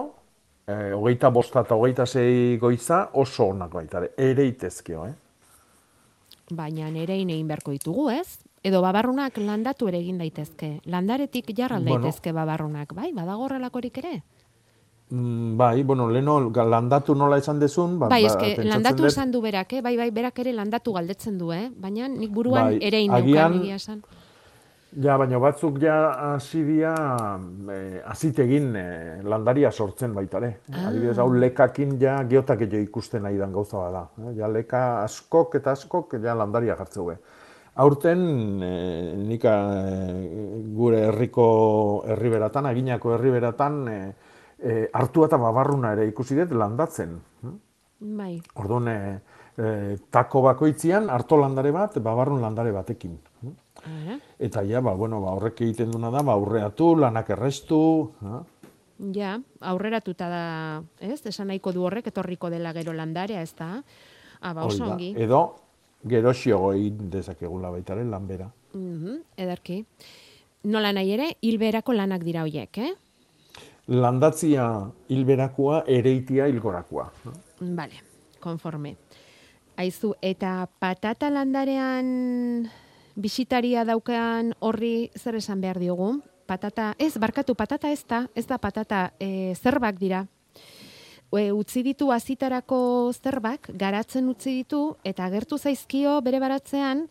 [0.67, 5.15] eh, hogeita bosta eta hogeita zei goiza oso onak baita ere, ereitezkeo, eh?
[6.57, 8.39] Baina nerein egin beharko ditugu, ez?
[8.67, 10.81] Edo babarrunak landatu ere egin daitezke.
[10.91, 12.03] Landaretik jarral Bueno.
[12.03, 13.13] daitezke babarrunak, bai?
[13.15, 14.23] Badago horrelakorik ere?
[15.11, 19.31] Mm, bai, bueno, leno landatu nola esan dezun, ba, bai, ba, eske, landatu dut- esan
[19.31, 19.83] du berak, eh?
[19.83, 21.71] bai, bai, berak ere landatu galdetzen du, eh?
[21.71, 24.03] baina nik buruan Bai, ere neukan egia esan.
[24.97, 25.95] Ja, baina batzuk ja
[26.33, 26.95] hasi dira
[27.71, 30.51] eh, hazitegin eh, landaria sortzen baita ere.
[30.73, 30.89] Ah.
[30.89, 34.09] Adibidez, hau lekakin ja geotak ikusten nahi dan gauza bada.
[34.25, 34.35] Eh?
[34.39, 37.17] Ja leka askok eta askok ja landaria jartze hue.
[37.77, 41.47] Aurten eh, nik eh, gure herriko
[42.09, 44.13] herriberatan, aginako herriberatan eh,
[44.59, 47.19] eh, hartua eta babarruna ere ikusi dut landatzen.
[47.99, 49.19] Bai, Orduan, eh,
[49.59, 53.19] eh, tako bakoitzian harto landare bat, babarrun landare batekin.
[53.45, 54.19] eh?
[54.39, 57.79] Eta ja, ba, bueno, ba, horrek egiten duna da, ba, aurreatu, lanak errestu,
[58.25, 58.41] ha?
[59.13, 60.43] ja, aurreratuta da,
[61.01, 61.21] ez?
[61.29, 63.83] Esan nahiko du horrek, etorriko dela gero landarea, ez da?
[64.41, 65.13] Ah, ba, oso ongi.
[65.17, 65.43] Edo,
[66.09, 68.51] gero xiogo egin dezakegula baitaren lanbera.
[68.75, 69.85] Mhm, ederki.
[70.65, 72.93] Nola nahi ere, hilberako lanak dira hoiek, eh?
[73.87, 77.11] Landatzia hilberakua, ereitia hilgorakua.
[77.25, 77.33] no?
[77.61, 78.03] Vale,
[78.41, 78.97] konforme.
[79.77, 82.69] Aizu, eta patata landarean
[83.15, 86.23] bisitaria daukan horri zer esan behar diogu?
[86.47, 90.27] Patata, ez, barkatu, patata ez da, ez da patata, e, zerbak dira.
[91.35, 97.07] E, utzi ditu azitarako zerbak, garatzen utzi ditu, eta agertu zaizkio bere baratzean,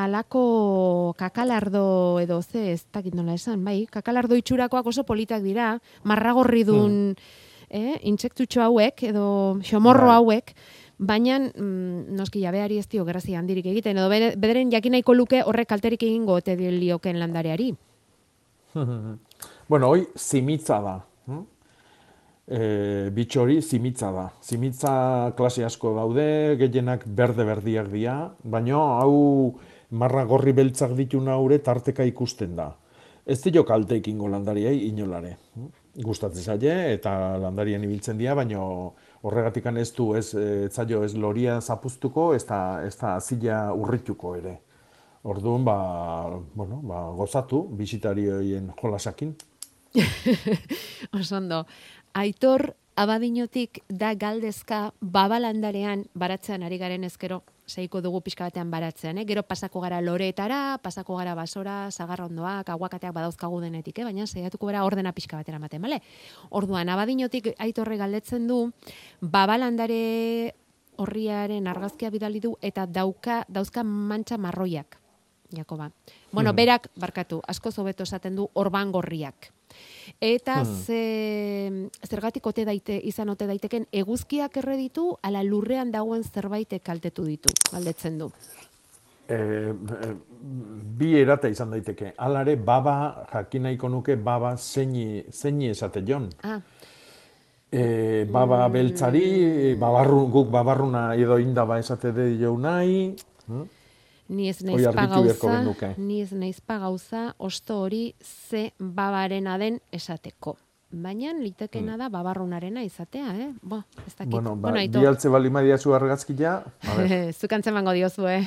[0.00, 6.64] alako kakalardo edo ze, ez dakit nola esan, bai, kakalardo itxurakoak oso politak dira, marragorri
[6.64, 7.14] dun,
[7.68, 10.16] eh, intsektutxo hauek edo xomorro Bai.
[10.16, 10.54] hauek,
[10.98, 15.68] baina mm, noski jabeari ez dio grazia handirik egiten, edo bederen jakin nahiko luke horrek
[15.68, 17.74] kalterik egingo ote lioken landareari.
[19.70, 20.96] Bueno, hoi zimitza da.
[21.26, 21.44] hm?
[22.50, 24.24] E, bitxo hori zimitza da.
[24.42, 24.92] Zimitza
[25.38, 29.60] klase asko daude, gehienak berde-berdiak dira, baina hau
[29.90, 32.72] marra gorri beltzak dituna ure tarteka ikusten da.
[33.26, 35.36] Ez dio kalte ekingo landariei inolare.
[36.02, 38.64] Gustatzen zaie eta landarian ibiltzen dira, baina
[39.22, 44.58] horregatikan ez du ez, eh, ez loria zapuztuko, ez da, ez da azila urrituko ere.
[45.22, 49.36] Orduan, ba, bueno, ba, gozatu bisitarioien jolasakin.
[51.12, 51.66] Oso ondo.
[52.14, 59.24] Aitor abadinotik da galdezka babalandarean baratzean ari garen ezkero seiko dugu pixka batean baratzean, eh?
[59.28, 64.04] Gero pasako gara loreetara, pasako gara basora, zagarrondoak, aguakateak badauzkagu denetik, eh?
[64.08, 66.00] baina saiatuko gara ordena pixka batera ematen, bale?
[66.50, 68.64] Orduan, abadinotik aitorre galdetzen du,
[69.20, 70.54] babalandare
[71.00, 74.98] horriaren argazkia bidali du eta dauka dauzka mantxa marroiak.
[75.54, 75.90] Jakoba.
[76.30, 79.52] Bueno, berak, barkatu, asko hobeto esaten du orban gorriak.
[80.18, 87.24] Eta ze, zergatik ote daite, izan ote daiteken eguzkiak erreditu, ala lurrean dagoen zerbaitek kaltetu
[87.24, 88.30] ditu, galdetzen du.
[89.30, 90.12] E, e,
[90.98, 92.14] bi erata izan daiteke.
[92.18, 96.30] Alare, baba, jakin nahiko nuke, baba zeini, zeini esate jon.
[96.42, 96.60] Ah,
[97.70, 103.14] E, baba beltzari, babarru, guk babarruna edo indaba esate de jo nahi.
[103.46, 103.62] hm?
[104.30, 105.54] Ni ez naiz pagauza,
[105.98, 110.56] ni ez naiz pagauza, osto hori ze babarena den esateko.
[110.90, 113.48] Baina litekena da babarrunarena izatea, eh?
[113.62, 114.30] Bo, ez dakit.
[114.32, 118.42] Bueno, ba, Aitor, bi altze bali madiazu argazkia, a ber, Zuk antzemango diozu, eh?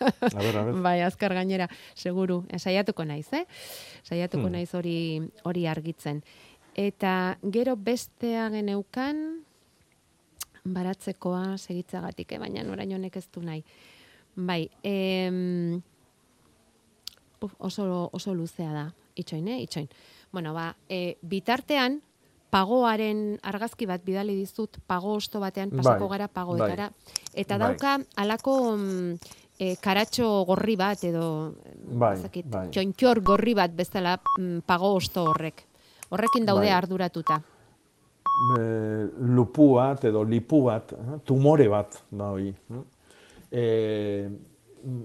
[0.00, 0.80] a ber, a ber.
[0.86, 2.40] Bai, azkar gainera, seguru.
[2.50, 3.44] Eh, Saiatuko naiz, eh?
[4.02, 4.52] Saiatuko Hmm.
[4.58, 6.22] naiz hori hori argitzen.
[6.74, 9.44] Eta gero bestea geneukan
[10.64, 12.38] baratzekoa segitzagatik, eh?
[12.42, 13.62] baina orain honek ez du nahi.
[14.38, 15.80] Bai, em,
[17.42, 18.84] uf, oso, oso luzea da,
[19.18, 19.62] itxoin, eh?
[19.64, 19.88] itxoin.
[20.30, 21.98] Bueno, ba, e, bitartean,
[22.50, 26.88] pagoaren argazki bat bidali dizut, pago osto batean pasako Bai, gara pagoetara.
[27.34, 27.66] Eta Bai.
[27.66, 31.26] dauka, alako mm, e, karatxo gorri bat edo
[31.90, 32.68] Bai, ez dakit, bai.
[32.72, 35.64] txontxor gorri bat bezala mm, pago osto horrek.
[36.08, 36.76] Horrekin daude Bai.
[36.76, 37.42] arduratuta.
[38.56, 38.62] e,
[39.34, 42.54] lupu bat edo lipu bat, eh, tumore bat da hori.
[43.50, 43.58] Eh.
[43.58, 44.30] E,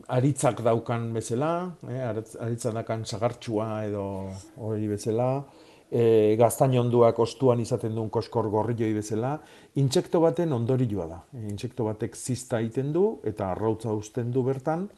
[0.08, 5.44] aritzak daukan bezala, eh, aritz- aritzak daukan sagartxua edo hori bezala,
[5.90, 9.40] e, gaztainonduak ostuan izaten duen koskor gorrioi bezala,
[9.76, 11.24] intsekto baten ondorioa da.
[11.34, 14.90] E, intsekto batek zista egiten du eta arrautza uzten du bertan,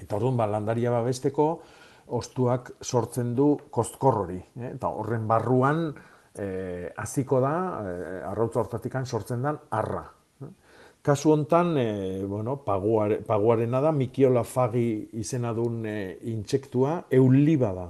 [0.00, 1.46] Eta orduan, ba, landaria babesteko,
[2.16, 4.38] ostuak sortzen du kostkor hori.
[4.60, 4.72] Eh?
[4.74, 5.84] Eta horren barruan,
[6.34, 10.04] eh, hasiko da, eh, arrautza hortatikan sortzen den arra.
[11.02, 17.88] Kasu hontan, eh, bueno, paguare, paguarena da, Mikiola fagi izena duen eh, intsektua, euliba da.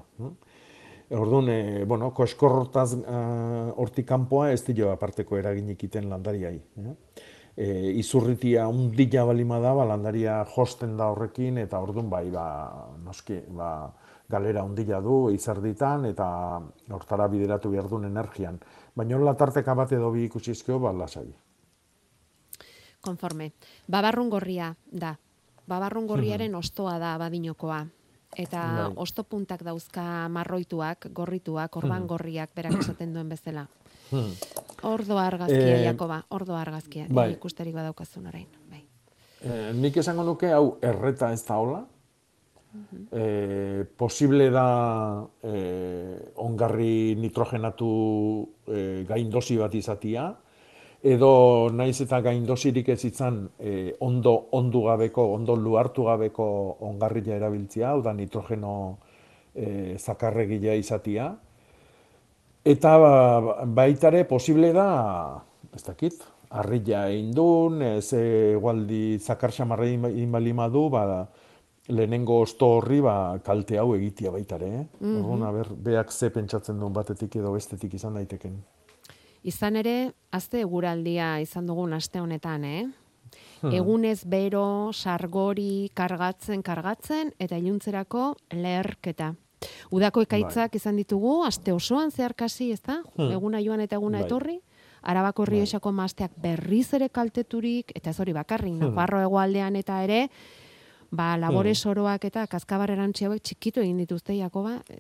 [1.13, 6.55] Orduan, eh, bueno, koskorrotaz eh, hortik kanpoa ez dio aparteko eraginik iten landariai.
[6.57, 6.95] Eh?
[7.53, 7.67] E,
[8.01, 12.47] izurritia undila balima da, ba, landaria josten da horrekin, eta orduan bai, ba,
[13.05, 13.93] noski, ba,
[14.33, 16.27] galera undila du izarditan, eta
[16.97, 18.57] hortara bideratu behar duen energian.
[18.97, 21.29] Baina hola tarteka bat edo bi ikusizkeo, ba, lasai.
[23.13, 23.51] Konforme.
[23.91, 25.17] Babarrun gorria da.
[25.69, 27.83] Babarrun gorriaren ostoa da badinokoa.
[28.39, 28.93] Eta Bai.
[29.03, 33.67] ostopuntak dauzka marroituak, gorrituak, orban gorriak, berak esaten duen bezala.
[34.83, 37.07] Ordo argazkia, Eh, Jakoba, ordo argazkia.
[37.11, 37.33] bai.
[37.33, 38.47] Ikusterik badaukazun orain.
[38.71, 38.85] Bai.
[39.43, 41.85] E, nik esango nuke, hau, erreta ez da hola.
[43.13, 50.31] E, posible da e, ongarri nitrogenatu e, gaindosi bat izatia,
[51.03, 56.47] edo naiz eta gaindosirik ez izan e, ondo ondu gabeko, ondo luartu gabeko
[56.89, 58.75] ongarria erabiltzia, hau da nitrogeno
[59.55, 61.33] e, zakarregila izatia.
[62.65, 63.15] Eta ba,
[63.67, 64.89] baitare posible da,
[65.75, 66.23] ez dakit,
[66.55, 71.27] harrila egin duen, ze gualdi zakar xamarra inbalima du, ba,
[71.89, 74.69] lehenengo osto horri ba, kalte hau egitia baitare.
[74.71, 74.85] Eh?
[75.03, 78.55] Orduan, aber, beak ze pentsatzen duen batetik edo bestetik izan daiteken.
[79.43, 82.85] Izan ere, azte eguraldia izan dugun aste honetan, eh?
[83.63, 89.33] Egunez bero, sargori, kargatzen, kargatzen, eta iluntzerako leherketa.
[89.95, 93.01] Udako ekaitzak izan ditugu, aste osoan zeharkasi, ez da?
[93.31, 94.27] Eguna joan eta eguna Bai.
[94.27, 94.59] etorri.
[95.03, 100.29] Arabako rioxako mazteak berriz ere kalteturik, eta ez hori bakarrik, Nafarro hegoaldean eta ere,
[101.13, 104.99] ba, labore soroak eta kaskabar erantzi hauek txikitu egin dituzte, Jakoba, Eh,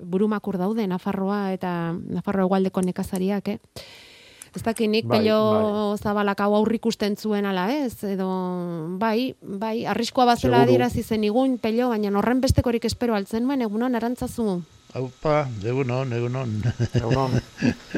[0.00, 3.58] burumakur daude Nafarroa eta Nafarro hegoaldeko nekazariak, eh?
[4.50, 8.26] Ez dakinik Bai, pello zabalak hau aurrik ikusten zuen ala ez, edo
[8.98, 13.94] bai, bai, arriskoa bazela adierazi zen igun pello, baina horren bestekorik espero altzen nuen, egunon
[13.94, 14.60] arantzazu.
[14.98, 16.56] Aupa, egunon, egunon.
[16.98, 17.38] Egunon,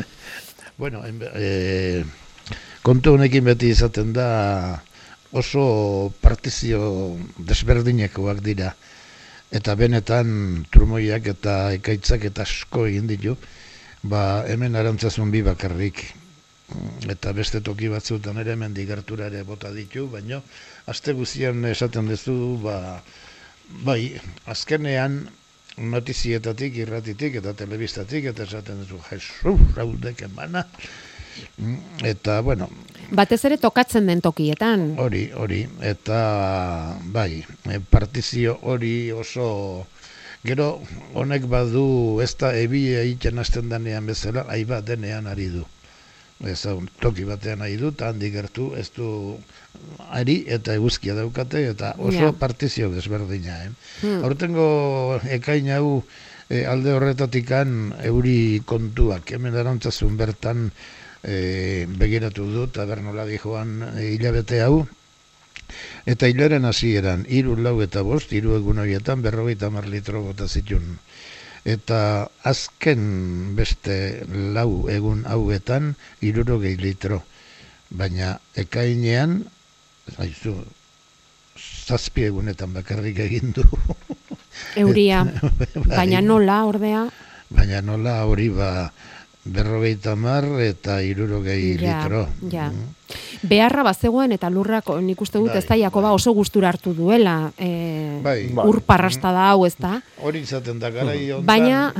[0.82, 2.04] bueno, en, e,
[2.84, 4.28] kontu honekin beti izaten da
[5.32, 8.72] oso partizio desberdinekoak dira.
[9.52, 13.36] Eta benetan trumoiak eta ekaitzak eta asko egin ditu,
[14.02, 16.04] ba hemen arantzazun bi bakarrik.
[17.12, 20.40] Eta beste toki batzuetan ere hemen digertura ere bota ditu, baino
[20.88, 22.76] aste guztian esaten duzu, ba,
[23.84, 24.16] bai,
[24.48, 25.20] azkenean
[25.76, 30.64] notizietatik, irratitik eta telebistatik, eta esaten duzu, jesu, raudek emana,
[31.56, 32.68] Mm, eta, bueno,
[33.12, 34.94] Batez ere tokatzen den tokietan.
[34.98, 39.86] hori, hori, eta, bai, e, partizio hori oso,
[40.44, 40.80] gero,
[41.14, 45.64] honek badu, ez da ebi egiten hasten danean bezala, aiba denean ari du.
[46.42, 46.64] Ez
[46.98, 49.36] toki batean nahi du, eta handik gertu, ez du
[50.10, 52.32] ari eta eguzkia daukate, eta oso Ja.
[52.32, 53.70] partizio desberdina, eh?
[54.00, 54.24] Hmm.
[54.24, 56.02] Aurtengo ekain hau
[56.50, 60.72] e, alde horretatikan euri kontuak, hemen arantzazun bertan
[61.22, 64.86] e, begiratu dut, eta bernola joan e, hilabete hau,
[66.06, 70.98] eta hilaren hasieran hiru lau eta bost, hiru egun horietan berrogeita hamar litro bota zitun.
[71.64, 77.22] Eta azken beste lau egun hauetan hirurogei litro.
[77.90, 79.44] Baina ekainean,
[80.18, 80.56] haizu,
[81.86, 83.62] zazpi egunetan bakarrik egin du.
[84.76, 85.22] Euria.
[85.86, 85.96] Bai.
[85.96, 87.06] Baina nola, ordea,
[87.52, 88.88] Baina nola hori ba
[89.44, 92.28] berrogeita mar eta hirurogei Ja, litro.
[92.50, 92.68] ja.
[92.70, 92.90] Mm.
[93.42, 95.80] beharra bazegoen eta lurrak nik uste dut ez da Bai.
[95.82, 97.50] Jakoba oso gustura hartu duela.
[97.58, 98.52] E, Bai.
[98.54, 100.00] Ur parrasta da hau, ez da?
[100.22, 101.92] Hori izaten da garai honetan Baina-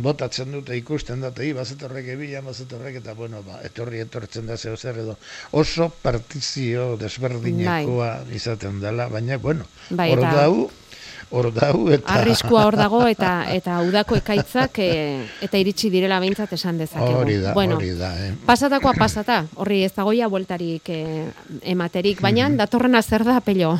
[0.00, 4.76] botatzen dute ikusten da, hi bazetorrek ebila, bazetorrek eta bueno, ba, etorri etortzen da zeo
[4.76, 5.16] zer edo
[5.52, 10.70] oso partizio desberdinekoa izaten dela, baina bueno, Bai, hor dau,
[11.30, 14.90] hor dau eta Arriskua hor dago eta eta udako ekaitzak e,
[15.46, 17.20] eta iritsi direla behintzat esan dezakegu.
[17.22, 18.32] hori da, bueno, hori da, eh.
[18.46, 21.02] Pasatakoa pasata, horri ez dagoia bueltarik e,
[21.62, 23.76] ematerik, baina datorrena zer da pello.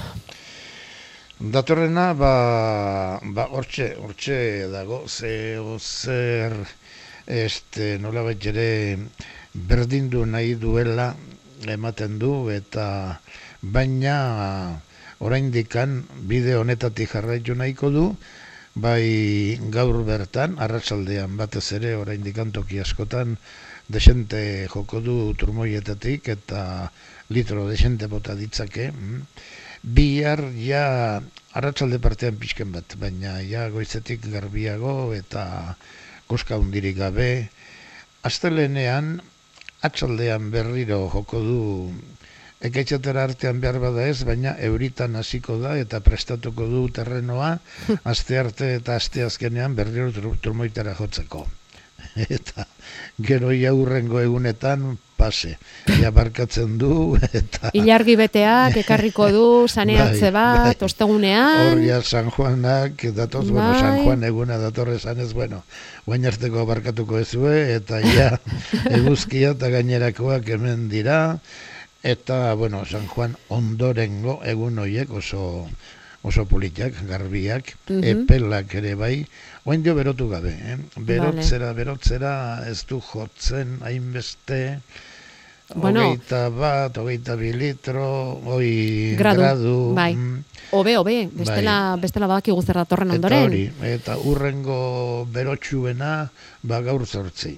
[1.40, 2.34] Datorrena, ba,
[3.22, 6.52] ba, hortxe, hortxe dago, ze, zer,
[7.26, 8.98] este, nola ere,
[9.54, 11.14] berdindu nahi duela
[11.66, 13.20] ematen du, eta
[13.62, 14.82] baina
[15.20, 18.04] oraindikan bide honetatik jarraitu nahiko du,
[18.74, 23.36] bai gaur bertan, arratsaldean batez ere oraindikan toki askotan,
[23.88, 26.62] desente joko du turmoietatik eta
[27.28, 28.92] litro desente bota ditzake.
[28.92, 29.24] Mm
[29.82, 31.22] bihar ja
[31.56, 35.76] arratsalde partean pixken bat, baina ja goizetik garbiago eta
[36.28, 37.48] koska hundirik gabe.
[38.22, 39.22] Astelenean,
[39.80, 41.60] atxaldean berriro joko du
[42.60, 47.54] ekaitxatera artean behar bada ez, baina euritan hasiko da eta prestatuko du terrenoa
[48.12, 51.46] aste arte eta aste azkenean berriro turmoitara jotzeko.
[52.36, 52.66] eta
[53.20, 55.56] gero jaurrengo egunetan pase.
[56.00, 60.86] Ja barkatzen du eta Ilargi beteak ekarriko du saneatze bai, bat bai.
[60.88, 61.72] ostegunean.
[61.72, 63.56] Hor ja San Juanak datoz bai.
[63.58, 65.62] bueno San Juan eguna datorre sanez bueno.
[66.06, 68.30] Guain arteko barkatuko ezue eta ja
[68.90, 71.20] eguzkia eta gainerakoak hemen dira
[72.02, 75.68] eta bueno San Juan ondorengo egun hoiek oso
[76.22, 79.14] oso politiak, garbiak, mm epelak ere bai,
[79.64, 80.76] oain dio berotu gabe, eh?
[81.08, 82.32] berotzera, berotzera,
[82.68, 84.60] ez du jotzen hainbeste,
[85.74, 88.06] bueno, hogeita bat, hogeita bi litro,
[88.56, 90.14] oi gradu, gradu bai.
[90.16, 92.00] Mm, Obe, obe, bestela, bai.
[92.04, 93.40] bestela badaki guzerra torren ondoren.
[93.40, 96.30] Eta hori, eta urrengo berotxuena,
[96.62, 97.56] ba gaur zortzi.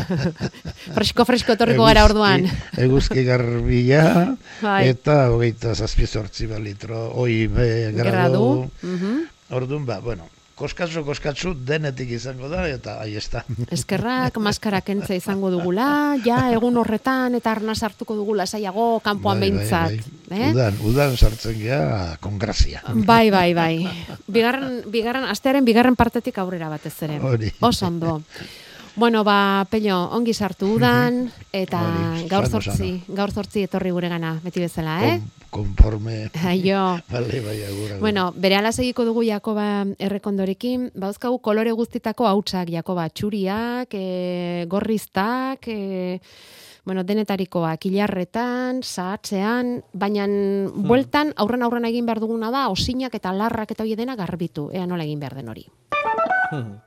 [0.96, 2.46] fresko, fresko torriko gara orduan.
[2.80, 4.32] Eguzki garbila,
[4.64, 4.88] bai.
[4.94, 8.08] eta hogeita zazpi zortzi ba litro, oi be gradu.
[8.16, 8.46] gradu.
[8.82, 10.28] Mm Orduan, ba, bueno,
[10.60, 13.28] koskatzu, koskatzu, denetik izango da, eta ahi ez
[13.72, 19.50] Eskerrak, maskarak entza izango dugula, ja, egun horretan, eta arna sartuko dugula, saiago, kanpoan bai,
[19.50, 19.90] bai behintzat.
[20.30, 20.40] Bai, bai.
[20.40, 20.52] Eh?
[20.52, 22.82] Udan, udan sartzen gea, kongrazia.
[22.94, 23.74] Bai, bai, bai.
[24.28, 27.20] Bigarren, bigarren, astearen bigarren partetik aurrera batez ere.
[27.60, 28.20] Oso ondo.
[28.96, 31.80] Bueno, ba, Pello, ongi sartu udan, eta
[32.28, 35.20] gaur zortzi, gaur zortzi etorri gure gana, beti bezala, eh?
[35.50, 36.30] konforme.
[36.46, 37.00] Aio.
[37.12, 37.98] Vale, bai, agura.
[37.98, 45.68] Bueno, bere ala segiko dugu Jakoba errekondorekin, bauzkagu kolore guztitako hautsak Jakoba, txuriak, e, gorriztak,
[45.68, 46.20] e,
[46.86, 50.86] bueno, denetarikoak, ilarretan, zahatzean, baina hmm.
[50.88, 54.86] bueltan, aurren aurren egin behar duguna da, osinak eta larrak eta hoi dena garbitu, ea
[54.86, 55.66] nola egin behar den hori.
[56.50, 56.78] Hmm.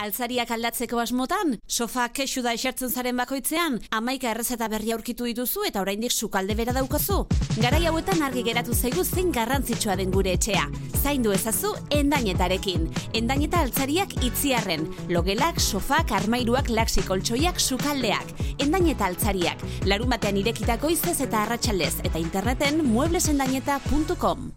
[0.00, 5.82] Altzariak aldatzeko asmotan, sofa kexu da esertzen zaren bakoitzean, amaika errezeta berri aurkitu dituzu eta
[5.82, 7.26] oraindik sukalde bera daukazu.
[7.60, 10.64] Garai hauetan argi geratu zaigu zein garrantzitsua den gure etxea.
[11.02, 12.88] Zaindu ezazu endainetarekin.
[13.12, 14.88] Endaineta altzariak itziarren.
[15.10, 18.34] Logelak, sofak, armairuak, laksikoltsoiak, sukaldeak.
[18.58, 19.62] Endaineta altzariak.
[19.86, 24.50] Larun batean irekitako izez eta arratsaldez eta interneten mueblesendaineta.com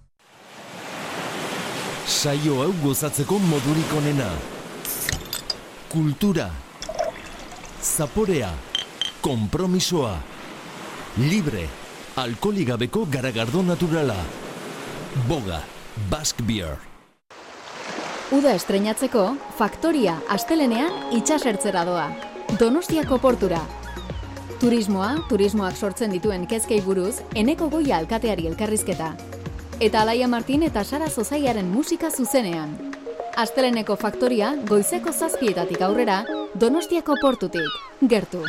[2.05, 4.29] Saio hau gozatzeko modurik onena
[5.95, 6.51] kultura,
[7.81, 8.49] zaporea,
[9.23, 10.17] kompromisoa,
[11.15, 11.69] libre,
[12.19, 14.17] alkoligabeko garagardo naturala,
[15.29, 15.61] boga,
[16.11, 16.75] bask beer.
[18.35, 19.23] Uda estrenatzeko,
[19.55, 22.09] faktoria astelenean itxasertzera doa.
[22.59, 23.61] Donostiako portura.
[24.59, 29.13] Turismoa, turismoak sortzen dituen kezkei buruz, eneko goia alkateari elkarrizketa.
[29.79, 32.94] Eta Alaia Martin eta Sara Zozaiaren musika zuzenean.
[33.35, 36.21] Asteleneko faktoria goizeko zazpietatik aurrera
[36.55, 37.67] Donostiako portutik.
[38.07, 38.45] Gertu.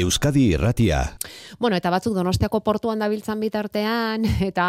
[0.00, 1.02] Euskadi Irratia.
[1.58, 4.68] Bueno, eta batzuk Donostiako portuan dabiltzan bitartean eta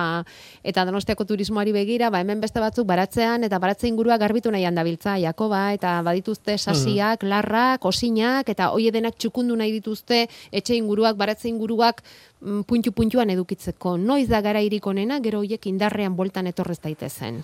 [0.67, 5.15] eta Donostiako turismoari begira, ba hemen beste batzuk baratzean eta baratze ingurua garbitu nahian dabiltza
[5.23, 7.31] Jakoba eta badituzte sasiak, mm.
[7.31, 12.03] larrak, osinak eta hoe denak txukundu nahi dituzte etxe inguruak, baratze inguruak
[12.41, 13.95] mm, puntu puntuan edukitzeko.
[13.95, 17.43] Noiz da gara irik onena, gero hoiek indarrean bueltan etorrez daitezen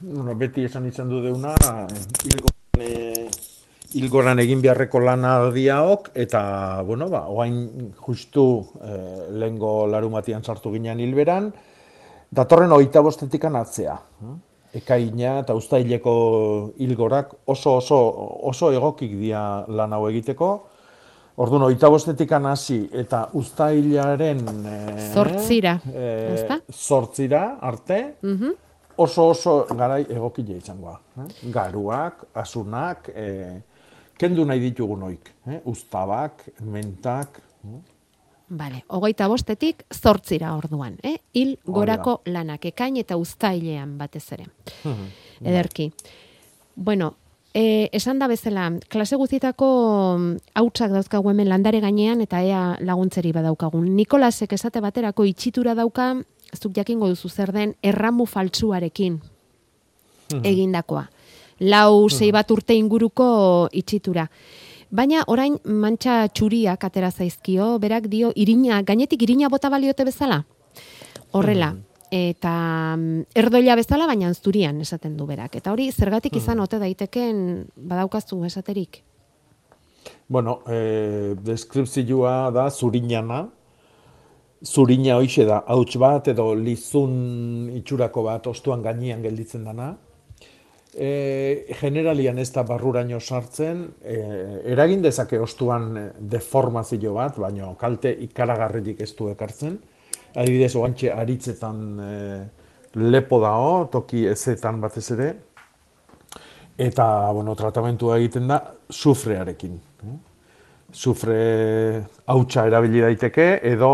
[0.00, 1.54] bueno, beti esan izan du deuna,
[2.24, 3.28] ilgoran, e,
[4.00, 6.42] ilgoran egin beharreko lana aldiaok, eta,
[6.86, 8.46] bueno, ba, oain justu
[8.80, 8.94] e,
[9.40, 11.50] lehengo larumatian sartu ginean hilberan,
[12.30, 13.98] datorren oita bostetik atzea.
[14.72, 16.12] Ekaina eta ustaileko
[16.78, 17.96] ilgorak oso oso
[18.46, 20.50] oso egokik dia lan hau egiteko.
[21.40, 24.40] Orduan, oita bostetik hasi eta ustailaren...
[24.46, 28.14] E, zortzira, e, Zortzira, arte.
[28.22, 28.69] Mm
[29.00, 30.98] oso oso garai egokile izangoa.
[31.22, 31.28] Eh?
[31.54, 33.60] Garuak, asunak, eh,
[34.18, 35.32] kendu nahi ditugu noik.
[35.46, 35.60] Eh?
[35.64, 37.40] Uztabak, mentak.
[37.64, 37.80] Eh?
[38.50, 40.98] Bale, hogeita bostetik zortzira orduan.
[41.02, 41.16] Eh?
[41.34, 44.46] Hil gorako lanak, ekain eta uztailean batez ere.
[45.52, 45.90] Ederki.
[46.76, 47.14] Bueno,
[47.50, 49.68] E, esan da bezala, klase guztietako
[50.54, 53.88] hautsak dauzkagu hemen landare gainean eta ea laguntzeri badaukagun.
[53.96, 56.12] Nikolasek esate baterako itxitura dauka
[56.52, 59.20] ez duk jakingo duzu zer den erramu faltsuarekin
[60.38, 61.06] egindakoa.
[61.60, 64.26] Lau sei bat urte inguruko itxitura.
[64.90, 70.40] Baina orain mantxa txuriak atera zaizkio, berak dio irina, gainetik irina bota baliote bezala.
[71.36, 71.74] Horrela,
[72.10, 72.52] eta
[72.96, 75.54] mm, erdoila bezala, baina zurian esaten du berak.
[75.60, 79.04] Eta hori, zergatik izan ote daiteken badaukazu esaterik?
[80.26, 83.44] Bueno, e, deskripzioa da zurinana,
[84.64, 89.94] zurina hoixe da, hauts bat edo lizun itxurako bat ostuan gainean gelditzen dana.
[90.90, 94.16] E, generalian ez da barruraino sartzen, e,
[94.72, 99.78] eragin dezake ostuan deformazio bat, baina kalte ikaragarritik ez du ekartzen.
[100.34, 102.16] Adibidez, oantxe aritzetan e,
[103.00, 105.30] lepo dao, toki ezetan batez ere,
[106.80, 109.78] eta, bueno, tratamentua egiten da, sufrearekin.
[110.92, 113.90] Sufre hautsa erabili daiteke edo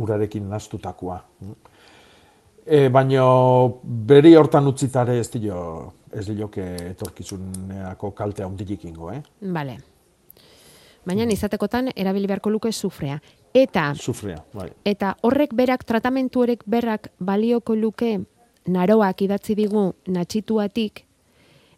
[0.00, 1.18] urarekin nastutakoa.
[2.64, 3.24] E, baina
[3.84, 5.58] beri hortan utzitare ez dio,
[6.12, 6.64] ez dioke
[6.94, 9.20] etorkizuneako kaltea hundilik ingo, eh?
[9.40, 9.76] Bale.
[11.04, 13.18] Baina izatekotan erabili beharko luke sufrea.
[13.54, 14.70] Eta Sufrea, bai.
[14.84, 18.16] eta horrek berak tratamentu horrek berak balioko luke
[18.66, 21.04] naroak idatzi digu natxituatik,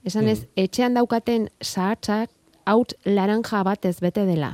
[0.06, 2.30] esan ez, etxean daukaten zahatzak
[2.66, 4.52] haut laranja bat ez bete dela.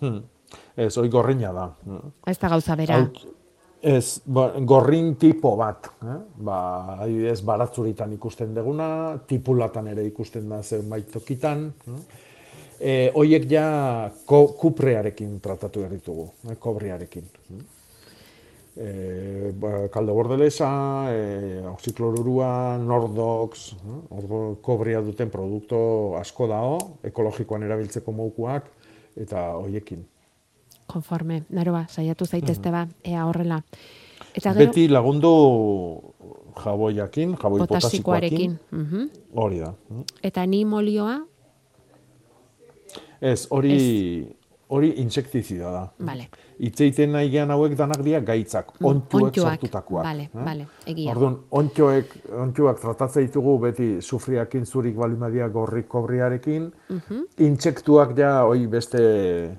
[0.00, 0.22] Hmm.
[0.76, 1.66] Ez, hoi gorrina da.
[2.26, 3.00] Ez da gauza bera.
[3.02, 3.18] Haut,
[3.82, 5.90] ez, ba, gorrin tipo bat.
[6.04, 6.18] Eh?
[6.46, 6.58] Ba,
[6.98, 8.88] adibidez, baratzuritan ikusten deguna,
[9.28, 11.66] tipulatan ere ikusten da zenbait tokitan.
[11.88, 12.00] Eh?
[12.78, 13.66] E, hoiek ja
[14.26, 16.56] ko, kuprearekin tratatu behar ditugu, eh?
[16.62, 17.26] kobriarekin.
[18.78, 20.68] E, ba, kaldo bordelesa,
[21.10, 23.96] e, oxiklorurua, nordox, eh?
[24.14, 25.80] ordo, kobria duten produkto
[26.20, 28.68] asko dao, ekologikoan erabiltzeko moukuak,
[29.18, 30.04] eta hoiekin.
[30.86, 33.58] Konforme, naroa, saiatu zaitezte ba, ea horrela.
[34.30, 35.32] Eta gero, Beti lagundu
[36.62, 38.54] jaboiakin, jaboi potasikoarekin.
[38.54, 39.10] potasikoakin.
[39.10, 39.34] Mhm.
[39.42, 39.74] Hori da.
[40.22, 41.18] Eta ni molioa,
[43.20, 44.28] Ez, hori
[44.68, 45.82] hori insektizida da.
[46.06, 46.26] Vale.
[46.58, 49.34] Itzeiten nahi gean hauek danak dira gaitzak, ontxuek Onddoak.
[49.44, 50.04] sortutakoak.
[50.04, 50.44] Vale, eh?
[50.44, 51.12] vale, egia.
[51.14, 57.22] Orduan, ontxoek, ontxuak tratatzen ditugu beti sufriakin zurik balimadia gorrik kobriarekin, Mhm.
[57.38, 59.58] intsektuak ja hoi beste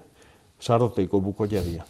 [0.59, 1.83] saroteiko buko jadia.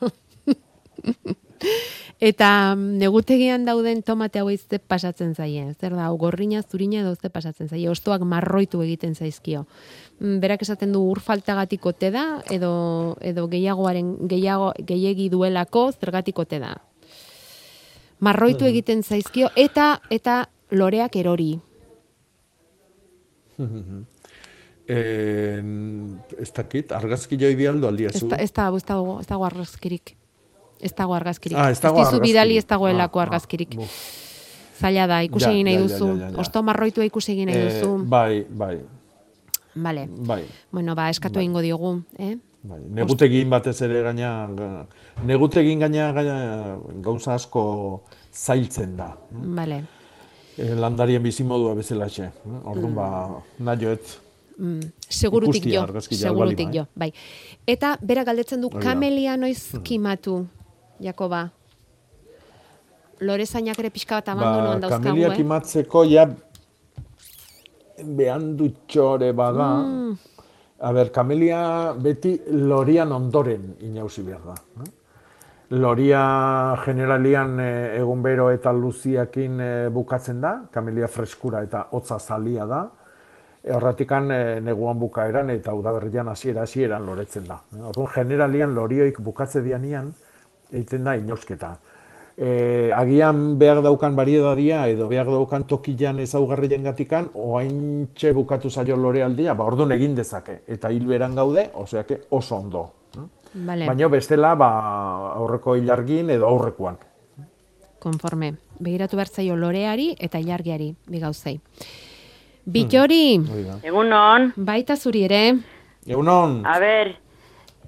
[2.18, 5.74] Eta mm, negutegian dauden tomate hau ze pasatzen zaie.
[5.80, 7.88] Zer da, gorrina, zurina edo ze pasatzen zaie.
[7.88, 9.66] Ostoak marroitu egiten zaizkio.
[10.18, 16.38] Mm, Berak esaten du ur faltagatik ote da, edo, edo gehiagoaren, gehiago, gehiegi duelako zergatik
[16.38, 16.74] ote da.
[18.18, 21.58] Marroitu egiten zaizkio, eta eta loreak erori.
[24.88, 25.60] Eh,
[26.40, 28.28] ez dakit, argazki joi bialdo aldia Ez zu.
[28.30, 30.14] da, ez da, ez dago, ez dago argazkirik.
[30.80, 31.58] Ez dago argazkirik.
[31.58, 32.22] Ah, ez dago argazkirik.
[32.22, 33.74] bidali ez dagoelako Ah, ah, argazkirik.
[33.76, 33.90] buf.
[34.80, 36.06] Zaila da, ikusi egin nahi ja, duzu.
[36.18, 36.38] ja, ja.
[36.38, 38.04] Osto marroitua ikusi egin nahi Eh, duzu.
[38.06, 38.78] bai, bai,
[39.74, 40.08] Vale.
[40.10, 40.44] bai.
[40.70, 42.36] Bueno, ba, eskatu egingo diogu, eh?
[42.62, 44.86] Bai, negutegin batez ere gaina, ga-
[45.24, 48.02] negutegin gaina, gaina gauza asko
[48.32, 49.16] zailtzen da.
[49.30, 49.84] Vale.
[50.56, 52.22] E, landarien bizimodua bezalaxe.
[52.24, 52.30] eh?
[52.64, 54.18] Orduan ba, nahioet.
[54.58, 57.12] Mm, segurutik Ikustia jo, argazkia segurutik bali ba, jo, bai.
[57.66, 60.46] Eta bera galdetzen du kamelia noiz kimatu,
[61.00, 61.48] Jakoba.
[63.20, 65.40] Lorezainak ere pixka bat abandonoan Ba, dauzkagu, eh?
[65.42, 66.28] imatzeko ja
[68.04, 69.68] behan dutxore bada.
[69.82, 70.12] Mm.
[70.80, 74.54] A ber, kamelia beti lorian ondoren inauzi behar da.
[74.84, 74.92] eh?
[75.70, 76.20] Loria
[76.84, 82.84] generalian eh, egun bero eta luziakin eh, bukatzen da, kamelia freskura eta hotza zalia da.
[83.62, 87.58] E, Horratikan e, neguan bukaeran eta udaberrian hasiera hasieran loretzen da.
[87.74, 90.14] Eh, Orduan generalian lorioik bukatze dianian
[90.72, 91.76] egiten da inausketa.
[92.38, 99.54] E, agian behar daukan bariedadia edo behar daukan tokian ezaugarrien gatikan, oaintxe bukatu zaio lorealdia,
[99.54, 100.60] ba orduan egin dezake.
[100.68, 102.84] Eta hilberan gaude, oseake oso ondo.
[103.54, 104.68] Vale, Baina bestela, ba,
[105.34, 106.98] aurreko ilargin edo aurrekoan.
[107.98, 108.52] konforme.
[108.78, 111.58] Begiratu behar zaio loreari eta ilargiari, bi gauzei.
[112.68, 113.78] Bitori, da.
[113.82, 115.42] Egunon, baita zuri ere,
[116.06, 117.10] Egunon, a ber,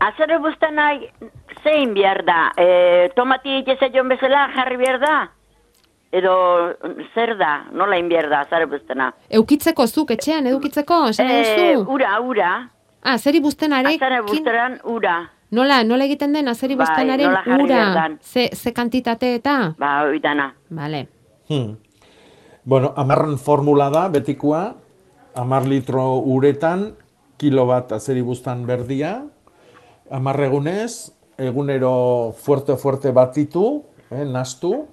[0.01, 1.09] azere buzten nahi,
[1.63, 2.41] zein behar da?
[2.57, 5.15] E, tomati itxezaion bezala jarri behar da?
[6.13, 6.33] Edo
[7.15, 9.13] zer da, nola in behar da, azare buztena?
[9.31, 12.69] eukitzeko zuk etxean, edukitzeko, E, ura, ura,
[13.03, 15.31] Ah, zeri buztenarekin, azare buztenan ura.
[15.51, 19.75] nola, nola egiten den azeri Bai, behar ura, ze, ze kantitate eta?
[19.79, 20.55] Ba, oitana.
[20.69, 21.09] Vale.
[21.49, 21.77] Hmm.
[22.65, 24.75] Bueno, amarren formula da, betikoa,
[25.35, 26.95] amar litro uretan,
[27.39, 29.23] kilo bat azeri buztan berdia,
[30.11, 34.87] amar egunez, egunero fuerte-fuerte batitu, eh, nastu.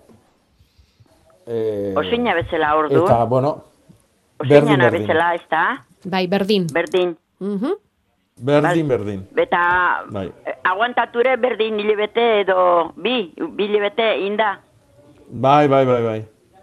[1.48, 3.04] Eh, Osina bezala ordu.
[3.06, 3.64] Eta, bueno,
[4.40, 5.02] berdin, berdin.
[5.08, 5.66] bezala, ez da?
[6.06, 6.68] Bai, berdin.
[6.72, 7.18] Berdin.
[7.40, 7.74] Mhm.
[8.38, 9.28] Berdin, berdin.
[9.36, 10.32] Eta Bai.
[10.64, 14.60] aguantature berdin hilebete edo bi, bi hilebete inda.
[15.30, 16.20] Bai, bai, bai, bai.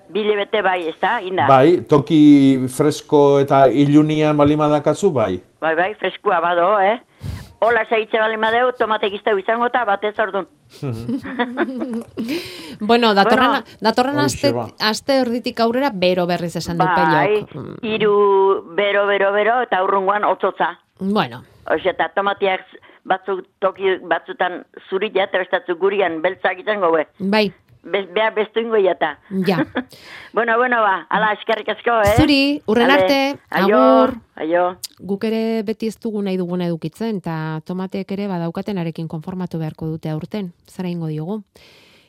[0.08, 1.20] Bi hilebete bai, ez da?
[1.20, 1.48] Inda.
[1.48, 5.40] Bai, toki fresko eta ilunian balima dakazu, bai.
[5.60, 7.00] Bai, bai, freskua bado, eh?
[7.64, 10.46] Hola, segitze bali madeu, tomatek izteu izango eta batez ordun.
[12.80, 13.64] Bueno, datorren, Bueno.
[13.80, 14.66] datorren aste, ba.
[14.80, 17.84] aste erditik aurrera bero berriz esan du Bai, pelok.
[17.86, 18.14] hiru
[18.74, 20.72] bero, bero, bero, eta urrungoan otzotza.
[20.98, 22.60] Bueno, Oxe, eta tomatiak
[23.04, 27.06] batzuk toki batzutan zurila, eta bestatzu gurian beltzak izango, be.
[27.20, 27.52] bai,
[27.84, 29.18] Be, behar bestu ingo jata.
[29.46, 29.58] ja.
[30.32, 32.14] bueno, bueno, ba, ala, eskerrik asko, eh?
[32.16, 33.18] Zuri, urren Ale, arte,
[33.50, 34.14] aio, agur.
[34.36, 34.64] Aio.
[34.98, 39.86] Guk ere beti ez dugu nahi duguna edukitzen, eta tomateek ere badaukaten arekin konformatu beharko
[39.92, 40.52] dute aurten.
[40.66, 41.42] Zara ingo diogu.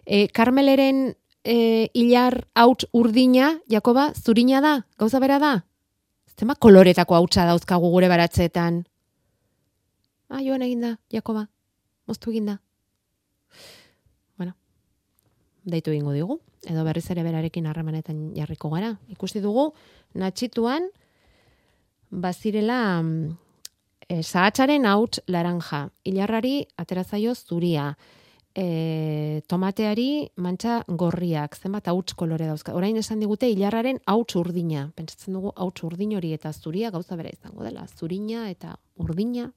[0.05, 4.75] E, Karmeleren e, hilar hauts urdina, Jakoba, zurina da?
[4.97, 5.53] Gauza bera da?
[6.35, 8.83] Zema koloretako hautsa dauzkagu gure baratzeetan.
[10.29, 11.47] Ah, joan egin da, Jakoba.
[12.09, 12.57] Moztu egin da.
[14.37, 14.53] Bueno,
[15.65, 16.39] deitu egingo digu.
[16.65, 18.95] Edo berriz ere berarekin harremanetan jarriko gara.
[19.13, 19.71] Ikusi dugu,
[20.17, 20.87] natxituan,
[22.09, 23.37] bazirela mm,
[24.09, 27.91] e, zahatzaren hauts laranja, hilarrari aterazaio zuria,
[28.55, 32.73] e, tomateari mantxa gorriak, zenbat hauts kolore dauzka.
[32.77, 34.87] Orain esan digute hilarraren hauts urdina.
[34.95, 37.85] Pentsatzen dugu hauts urdin hori eta zuria gauza bera izango dela.
[37.97, 39.51] Zurina eta urdina.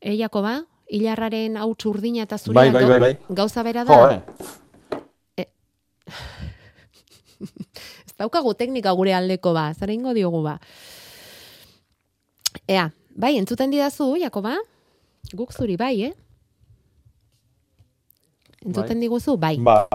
[0.00, 0.54] Eiako ba,
[0.90, 3.14] hilarraren hauts urdina eta zuria Bai, bai, bai, bai.
[3.28, 3.98] gauza bera da.
[3.98, 4.58] Jo, eh?
[8.06, 10.58] Ez daukagu teknika gure aldeko ba, zara ingo diogu ba.
[12.68, 14.56] Ea, bai, entzuten didazu, Jakoba?
[15.32, 16.14] Guk zuri bai, eh?
[18.60, 19.04] Entzuten Bai.
[19.06, 19.56] diguzu, bai.
[19.64, 19.88] Ba,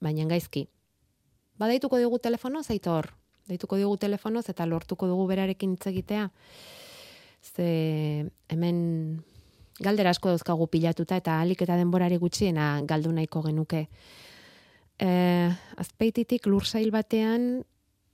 [0.00, 0.68] Baina gaizki.
[1.58, 3.10] Ba, deituko digu telefono, zaitor.
[3.48, 6.28] Deituko digu telefonoz eta lortuko dugu berarekin hitz egitea.
[7.44, 7.66] Ze
[8.48, 8.78] hemen
[9.84, 13.88] galdera asko dauzkagu pilatuta eta alik eta denborari gutxiena galdu nahiko genuke.
[14.98, 17.64] Eh, azpeititik lursail batean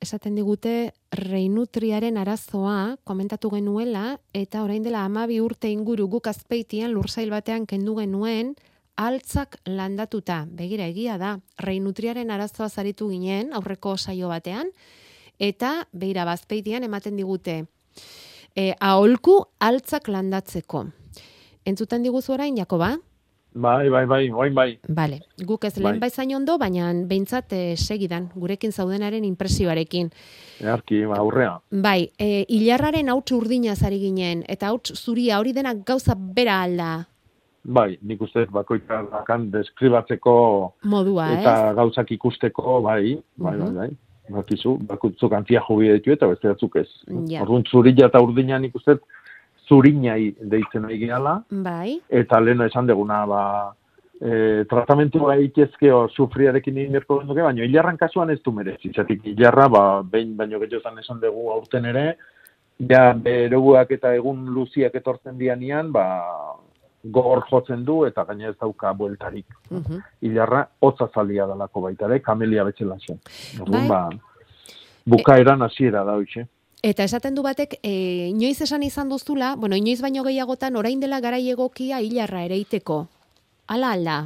[0.00, 7.28] esaten digute reinutriaren arazoa komentatu genuela eta orain dela amabi urte inguru guk azpeitian lursail
[7.30, 8.54] batean kendu genuen
[8.96, 10.46] altzak landatuta.
[10.48, 14.72] Begira egia da, reinutriaren arazoa zaritu ginen aurreko saio batean
[15.38, 17.64] eta begira bazpeitian ematen digute
[18.56, 20.86] e, aholku altzak landatzeko.
[21.64, 22.96] Entzuten diguzu orain, Jakoba?
[23.54, 24.78] Bai, bai, bai, oain bai.
[24.88, 26.00] Bale, guk ez lehen Bai.
[26.08, 30.10] baizain ondo, baina behintzat e, segidan, gurekin zaudenaren impresioarekin.
[30.60, 31.60] Earki, ba, aurrea.
[31.70, 37.06] Bai, e, hilarraren hauts urdina zari ginen, eta hauts zuria hori denak gauza bera alda
[37.62, 40.32] Bai, nik uste bakoitza dakan deskribatzeko
[40.84, 41.74] modua, eta ez?
[41.76, 43.76] gauzak ikusteko, bai, bai, bai, Mhm.
[43.76, 43.90] bai.
[44.30, 46.86] Bakizu, bakutzuk antia jobi ditu eta beste batzuk ez.
[47.26, 47.42] Ja.
[47.42, 48.94] Orduan zurila eta urdina nik uste
[49.70, 53.42] zurinai deitzen nahi gehala, Bai, eta lehen esan deguna, ba,
[54.20, 58.92] e, tratamentu gaitezkeo sufriarekin egin berko genuke, baina hilarran kasuan ez du merezi.
[58.92, 62.06] Zatik hilarra, ba, behin baino gehiagotan esan dugu aurten ere,
[62.90, 66.06] ja, beroguak eta egun luziak etortzen dianian, ba,
[67.00, 69.46] gogor jotzen du eta gaina ez dauka bueltarik.
[69.70, 70.02] mhm.
[70.20, 73.20] Hilarra hotza zalia dalako baita ere, kamelia betxela zen.
[73.60, 73.88] Orduan, Bai.
[73.88, 74.74] ba,
[75.06, 76.46] bukaeran hasiera da hoxe.
[76.82, 81.20] Eta esaten du batek, e, inoiz esan izan duzula, bueno, inoiz baino gehiagotan orain dela
[81.20, 83.02] garai egokia hilarra ereiteko.
[83.68, 84.20] Ala, ala.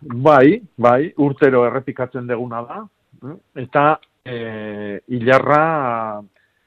[0.00, 2.82] Bai, bai, urtero errepikatzen deguna da.
[3.56, 3.86] Eta
[4.20, 6.20] e, hilarra,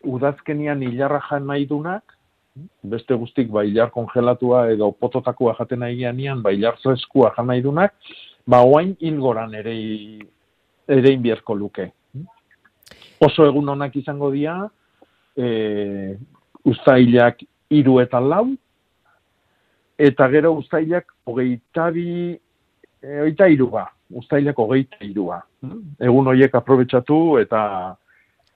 [0.10, 2.18] udazkenian hilarra jan nahi dunak,
[2.82, 7.62] beste guztik ba, hilar kongelatua edo pototakoa jaten nahi geanian, ba, hilar freskua jan nahi
[7.62, 7.94] dunak,
[8.50, 9.78] ba, oain hilgoran ere,
[10.90, 11.92] ere inbierko luke.
[13.22, 14.64] Oso egun onak izango dira,
[15.38, 16.16] e,
[16.66, 18.48] ustailak hiru eta lau,
[20.00, 22.34] eta gero ustailak hogeita bi,
[23.02, 25.42] e, hogeita iruga, ustailak hogeita iruga.
[26.00, 27.64] Egun horiek aprobetsatu eta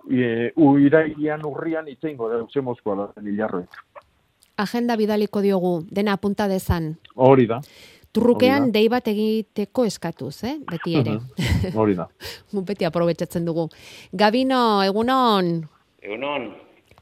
[0.09, 3.81] e, uiraian urrian itzeingo da, zemozkoa da zen hilarroek.
[4.63, 6.93] Agenda bidaliko diogu, dena apunta dezan.
[7.15, 7.57] Hori da,
[8.13, 10.59] Turrukean dei bat egiteko eskatuz, eh?
[10.69, 11.15] Beti ere.
[11.73, 12.05] hori da.
[12.69, 13.65] Beti aprobetsatzen dugu.
[14.13, 15.55] Gabino, egunon.
[16.03, 16.51] Egunon.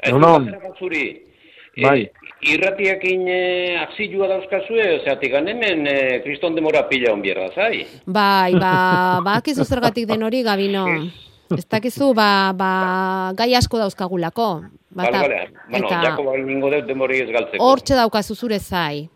[0.06, 0.48] Egunon.
[0.78, 1.06] Zuri.
[1.82, 2.02] Bai.
[2.04, 2.12] E,
[2.52, 3.40] irratiakin e,
[3.80, 5.96] akzilua dauzkazue, ozeatik hemen e,
[6.26, 7.86] kriston demora pila onbierda, zai?
[8.06, 8.74] Bai, ba,
[9.26, 10.86] ba, akizu zergatik den hori, Gabino.
[11.52, 12.72] Ez dakizu, ba, ba,
[13.40, 14.50] gai asko dauzkagulako.
[14.92, 15.40] Bale, Bata, bale.
[15.70, 17.64] Bueno, eta Jakoba ningo dut demori ez galtzeko.
[17.64, 19.08] hortxe daukazu zure zai.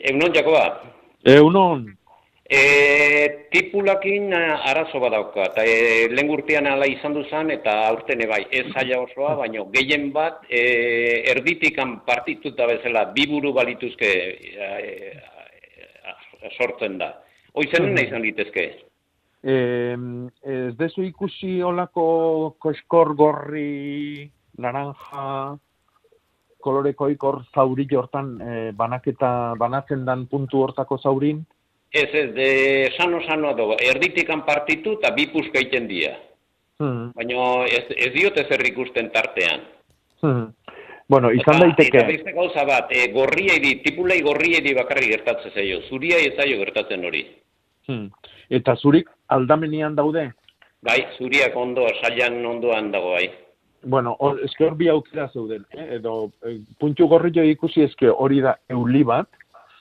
[0.00, 0.64] Egunon, Jakoba.
[1.24, 1.84] Egunon,
[2.44, 8.42] E, tipulakin eh, arazo badauka, eta e, lehen urtean ala izan duzan, eta aurten bai,
[8.52, 16.50] ez zaila osoa, baina gehien bat, e, erditikan partituta bezala, bi buru balituzke e, e,
[16.58, 17.14] sortzen da.
[17.54, 18.66] Hoizen nahi izan litezke?
[19.44, 19.96] Eh,
[20.48, 24.24] ez dezu ikusi olako koskor gorri,
[24.56, 25.56] naranja,
[26.64, 31.44] koloreko ikor zauri hortan eh, banaketa, banatzen dan puntu hortako zaurin?
[31.94, 32.48] Ez, ez, de
[32.96, 36.16] sano-sanoa dago, erditikan partitu eta bi puska iten dira.
[36.82, 37.12] Hmm.
[37.14, 39.62] Baina ez, ez diote zer ikusten tartean.
[40.24, 40.48] Hmm.
[41.08, 42.00] Bueno, izan daiteke...
[42.00, 46.34] Eta beste gauza bat, e, gorria edi, tipulei gorria edi bakarri gertatzen zaio, zuria ez
[46.34, 47.22] gertatzen hori.
[47.86, 48.08] Hmm.
[48.50, 50.30] Eta zurik aldamenian daude?
[50.84, 53.28] Bai, zuriak ondo, sailan ondoan dago bai.
[53.84, 55.96] Bueno, or, eske hor bi aukera zeuden, eh?
[55.98, 59.28] edo eh, puntu gorri ikusi eske hori da euli bat,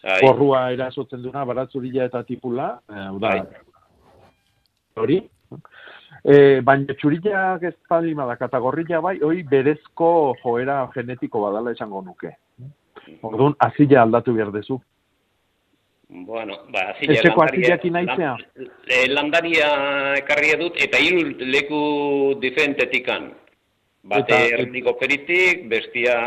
[0.04, 0.20] Bai.
[0.22, 3.30] Porrua erasotzen duna, baratzurila eta tipula, eh, da,
[5.00, 5.22] hori.
[6.24, 12.34] E, baina txurillak ez palima da, katagorrilla bai, hori berezko joera genetiko badala esango nuke.
[13.22, 14.78] Orduan, azila aldatu behar dezu.
[16.10, 18.34] Bueno, ba, azila Etxeko azilak inaizea?
[18.88, 19.70] eh, landaria
[20.20, 23.32] ekarria dut, eta hiru leku diferentetikan.
[24.04, 26.18] Bate Eta- erdiko peritik, bestia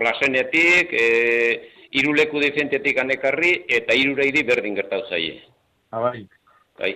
[0.00, 5.40] blasenetik, e, hiru leku diferentetik anekarri, eta reidi berdin gertatu zaie.
[5.90, 6.26] Abai.
[6.78, 6.94] Bai.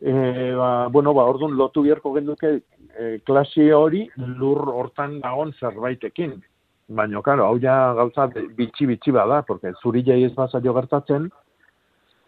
[0.00, 0.12] E,
[0.56, 2.60] ba, bueno, ba, orduan lotu beharko genduke
[2.98, 6.40] e, klase hori lur hortan dagon zerbaitekin.
[6.88, 11.30] Baina, karo, hau ja gauza bitxi-bitxi bada, porque zurilei ez bazaio gertatzen,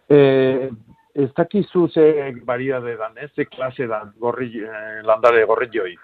[0.09, 0.70] e,
[1.14, 5.97] ez dakizu ze variade dan, ez, ze klase dan, gorri, eh, landare gorri joi.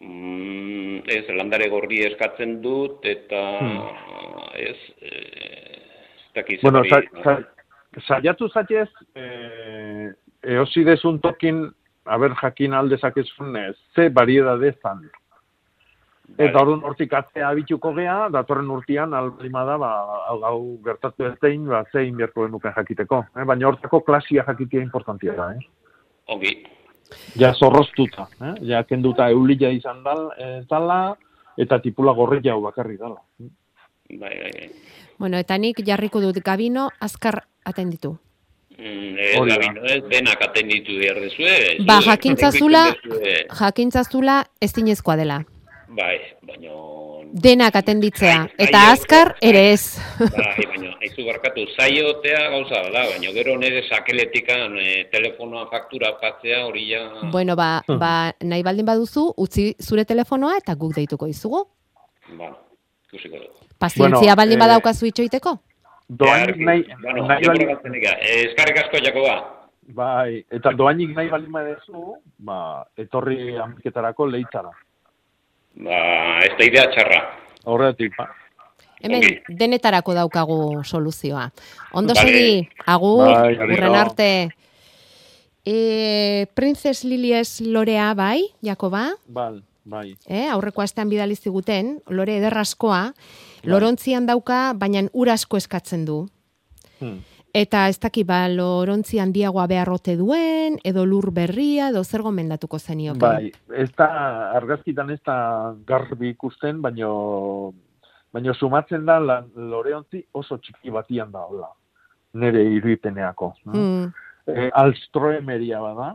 [0.00, 3.40] Mm, ez, landare gorri eskatzen dut, eta
[4.56, 7.08] ez, e, ez dakiz Bueno, hori.
[7.22, 7.36] sa,
[8.06, 10.12] saiatu zatez, e,
[10.56, 11.66] eosi desun tokin,
[12.06, 15.04] haber jakin aldezakezun, ez, ze variedade zan.
[16.38, 19.90] Eta orduan hortik atzea abituko gea, datorren urtean, albalima da, ba,
[20.30, 23.24] hau, hau gertatu ez dein, ba, zein beharko genuken jakiteko.
[23.36, 23.44] Eh?
[23.44, 25.66] Baina hortako klasia jakitea importantia da, eh?
[26.30, 26.54] Ongi.
[27.38, 28.54] Ja zorroztuta, eh?
[28.72, 31.16] ja kenduta eulila izan dal, ez dala,
[31.58, 33.20] eta tipula gorri jau bakarri dala.
[33.38, 34.70] Bai, bai, bai.
[35.20, 38.16] Bueno, eta nik jarriko dut gabino azkar atenditu.
[38.78, 39.56] Mm, ez, Hori da.
[39.60, 41.56] Gabino, ez, denak atenditu behar dezue.
[41.86, 42.84] Ba, jakintzazula,
[43.60, 45.42] jakintzazula ez dinezkoa dela.
[45.90, 46.70] Bai, baina...
[47.34, 49.98] Denak atenditzea, Bai, eta bai, azkar ere ez.
[50.36, 56.60] Bai, baina, haizu barkatu, zaiotea gauza da, baina gero nire sakeletikan e, telefonoa faktura patzea
[56.68, 57.00] hori ja...
[57.32, 58.10] Bueno, ba, ba,
[58.42, 61.64] nahi baldin baduzu, utzi zure telefonoa eta guk deituko izugu.
[62.28, 62.54] Bueno,
[63.10, 63.66] ikusiko dugu.
[63.80, 65.56] Pazientzia Bueno, baldin eh, badaukazu itxoiteko?
[66.22, 68.12] Doainik nahi, Bueno, nahi probatzen ega.
[68.20, 69.34] Eh, Eskarrik asko, Jakoba.
[69.90, 72.04] bai, eta doainik nahi baldin badezu,
[72.46, 72.60] ba,
[72.94, 74.70] etorri amiketarako leitzara.
[75.74, 77.20] Ba, ez da idea txarra.
[77.70, 78.30] Horretik, ba.
[79.00, 79.24] Hemen
[79.56, 81.46] denetarako daukagu soluzioa.
[81.96, 82.26] Ondo Vale.
[82.28, 84.30] segi, agur, Bai, urren arte.
[85.64, 89.06] E, Princess Lilies lorea bai, Jakoba?
[89.26, 90.16] Bal, bai.
[90.26, 93.12] Eh, aurreko astean bidali ziguten, lore ederraskoa,
[93.64, 96.26] lorontzian dauka, baina ur asko eskatzen du.
[97.00, 97.20] Hmm.
[97.56, 103.20] Eta ez daki ba, lorontzi handiagoa beharrote duen, edo lur berria, edo zer gomendatuko zenioke.
[103.24, 104.06] Bai, ez da,
[104.54, 107.72] argazkitan ez da garbi ikusten, baino,
[108.32, 111.72] baino sumatzen da la, loreontzi oso txiki batian da, hola.
[112.38, 113.52] Nere irudipeneako.
[113.66, 114.10] Mm.
[114.46, 116.12] E, alstroemeria bada,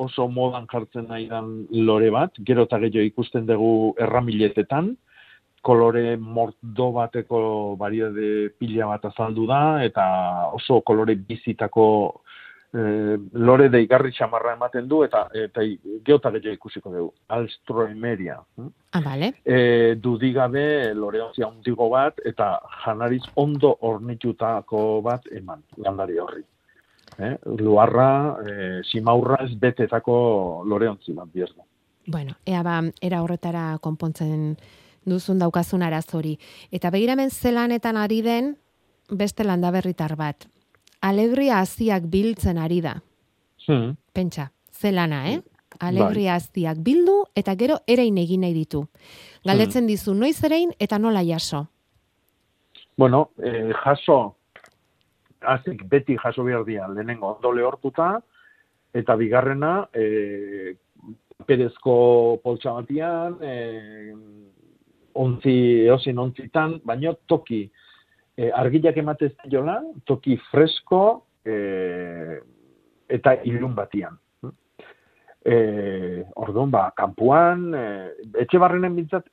[0.00, 4.94] oso modan jartzen nahi dan lore bat, gero eta gehiago ikusten dugu erramiletetan,
[5.64, 7.38] kolore mordo bateko
[7.80, 10.04] variade pila bat azaldu da, eta
[10.52, 11.86] oso kolore bizitako
[12.74, 15.64] eh, lore deigarri xamarra ematen du, eta, eta
[16.06, 17.12] geota gehiago ikusiko dugu.
[17.36, 18.38] Alstroemeria.
[18.94, 19.32] Ah, bale.
[19.44, 26.44] e, dudigabe loreontzia hundigo bat eta janariz ondo ornitutako bat eman landari horri.
[27.18, 27.34] Eh?
[27.58, 28.54] Luarra, e,
[28.90, 30.16] simaurra ez betetako
[30.66, 31.62] loreontzi bat bierda.
[32.06, 34.56] Bueno, ea ba, era horretara konpontzen
[35.06, 36.38] duzun daukazun arazori.
[36.72, 38.56] Eta begiramen zelanetan ari den
[39.10, 40.46] beste landaberritar bat.
[41.00, 42.94] Alegria haziak biltzen ari da.
[43.66, 43.96] Hmm.
[44.12, 45.42] Pentsa, zelana, eh?
[45.80, 48.86] Alegria haziak bildu eta gero erein egin nahi ditu.
[49.44, 51.66] Galdetzen dizu noiz erein eta nola jaso.
[52.96, 54.36] Bueno, e, jaso,
[55.40, 58.20] azik beti jaso behar dira, lehenengo ondo lehortuta,
[58.94, 60.76] eta bigarrena, e,
[61.44, 64.14] perezko poltsa batian, e,
[65.14, 65.54] ontzi,
[65.86, 67.64] eosin ontzitan, baino toki,
[68.36, 71.04] e, argilak ematez jola, toki fresko,
[71.46, 72.40] e,
[73.08, 74.18] eta ilun batian.
[75.44, 75.56] E,
[76.40, 77.84] orduan, ba, kanpuan, e,
[78.42, 79.28] etxe barrenen bintzat,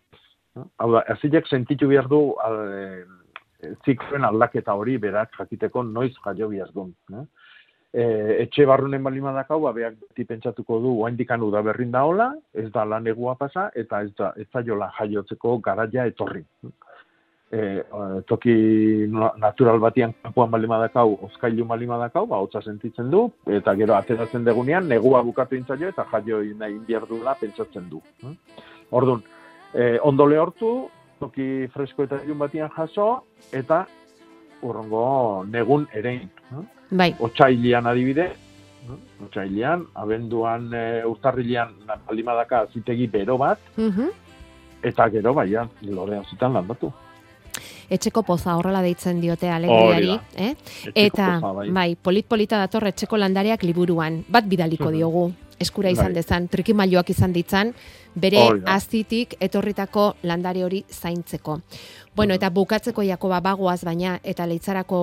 [0.56, 6.50] hau da, azilek sentitu behar du al, e, zikloen aldaketa hori berak jakiteko noiz jaio
[6.52, 6.90] behar du.
[7.92, 8.04] E,
[8.46, 12.86] etxe barrunen balima dakau, ba, behak beti pentsatuko du, oaindikan da berrin daola, ez da
[12.86, 16.46] lan egua pasa, eta ez da, ez da jola jaiotzeko garaia etorri
[17.52, 17.84] e,
[18.28, 18.56] toki
[19.12, 24.46] natural batian kanpoan balima dakau, oskailu balima dakau, ba, hotza sentitzen du, eta gero ateratzen
[24.48, 28.02] degunean, negua bukatu intzaio, eta jaio nahi inbierdula pentsatzen du.
[28.92, 29.24] Orduan,
[29.74, 30.72] e, ondo lehortu,
[31.20, 33.10] toki fresko eta ilun batian jaso,
[33.52, 33.86] eta
[34.64, 36.30] urrongo negun erein.
[36.92, 37.14] Bai.
[37.20, 38.28] Otsailian adibide,
[39.26, 41.78] otsailian, abenduan e, urtarrilean
[42.08, 43.60] balima daka zitegi bero bat,
[44.84, 46.92] eta gero baian, lorean zitan landatu
[47.92, 50.54] etxeko poza horrela deitzen diote alegriari, eh?
[50.96, 51.68] Eta bai.
[51.76, 55.26] bai, polit polita dator etxeko landareak liburuan, bat bidaliko diogu.
[55.62, 56.22] Eskura izan bai.
[56.22, 57.74] dezan, trikimailuak izan ditzan,
[58.16, 61.59] bere azitik etorritako landare hori zaintzeko.
[62.16, 65.01] Bueno, eta bukatzeko Jakoba bagoaz baina eta leitzarako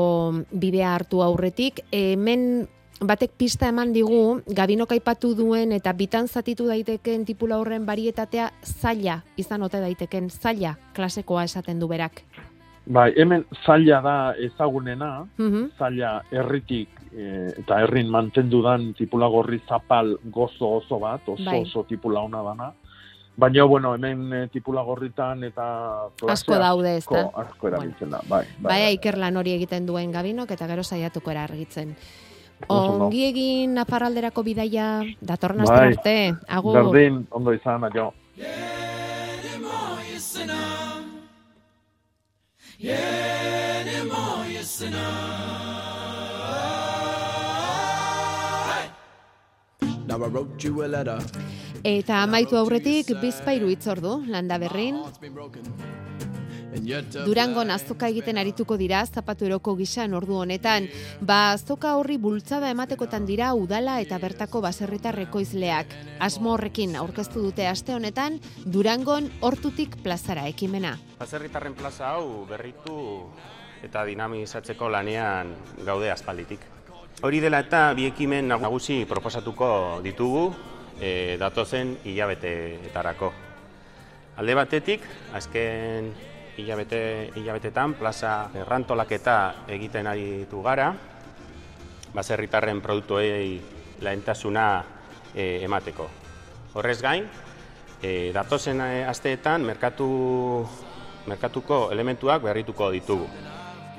[0.53, 2.67] bidea hartu aurretik, hemen
[3.01, 9.21] batek pista eman digu, gabinok aipatu duen eta bitan zatitu daiteken tipula horren barietatea zaila
[9.37, 12.25] izan ote daiteken zaila klasekoa esaten du berak.
[12.89, 19.61] Bai, hemen zaila da ezagunena, mm zaila herritik e, eta herrin mantendu dan tipula gorri
[19.69, 21.63] zapal gozo oso bat, oso bai.
[21.63, 22.73] oso tipula ona dana.
[23.39, 26.09] Baina, bueno, hemen e, tipula gorritan eta...
[26.29, 27.29] Asko daude, ez da?
[27.45, 28.43] Asko erabiltzen da, bai.
[28.59, 28.95] Bai, bai.
[28.97, 31.95] ikerlan hori egiten duen gabinok eta gero saiatuko era argitzen.
[32.67, 35.93] Ongi egin aparralderako bidaia, datorna bai.
[35.93, 36.17] arte,
[36.49, 36.81] agur.
[36.81, 38.11] Berdin, ondo izan, adio.
[42.79, 45.68] Yeni moyesina
[51.85, 54.99] Eta amaitu aurretik bizpairu itzordu, landa berrin.
[57.25, 60.89] Durango azoka egiten arituko dira zapatu eroko gisan ordu honetan.
[61.21, 65.95] Ba azoka horri bultzada ematekotan dira udala eta bertako baserritarreko izleak.
[66.21, 70.99] Asmo horrekin aurkeztu dute aste honetan Durangon hortutik plazara ekimena.
[71.19, 72.99] Baserritarren plaza hau berritu
[73.83, 75.55] eta dinamizatzeko lanean
[75.87, 76.78] gaude aspalditik.
[77.19, 78.13] Hori dela eta bi
[78.47, 80.55] nagusi proposatuko ditugu
[81.01, 83.33] e, datozen hilabeteetarako.
[84.39, 85.03] Alde batetik,
[85.35, 86.13] azken
[86.57, 90.95] hilabete, hilabetetan plaza errantolaketa egiten ari ditu gara,
[92.15, 93.61] baserritarren produktuei
[94.01, 94.85] lehentasuna
[95.35, 96.09] e, emateko.
[96.75, 97.27] Horrez gain,
[98.01, 100.07] e, datozen asteetan merkatu,
[101.27, 103.27] merkatuko elementuak berrituko ditugu.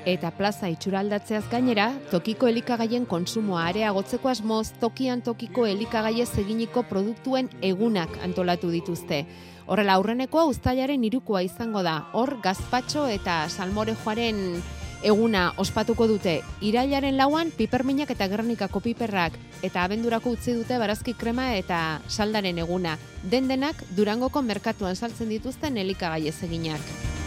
[0.08, 8.08] Eta plaza itxuraldatzeaz gainera, tokiko elikagaien konsumoa areagotzeko asmoz, tokian tokiko elikagaie eginiko produktuen egunak
[8.24, 9.26] antolatu dituzte.
[9.66, 12.06] Horrela aurrenekoa uztailaren irukoa izango da.
[12.14, 14.62] Hor gazpatxo eta salmorejoaren
[15.02, 16.40] eguna ospatuko dute.
[16.64, 22.96] Irailaren lauan piperminak eta gernikako piperrak eta abendurako utzi dute barazki krema eta saldaren eguna.
[23.22, 27.19] Den denak Durangoko merkatuan saltzen dituzten elikagai eginak.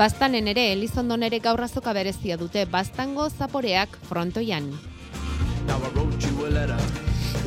[0.00, 4.70] Bastanen ere, Elizondon ere gaurrazoka berezia dute, bastango zaporeak frontoian.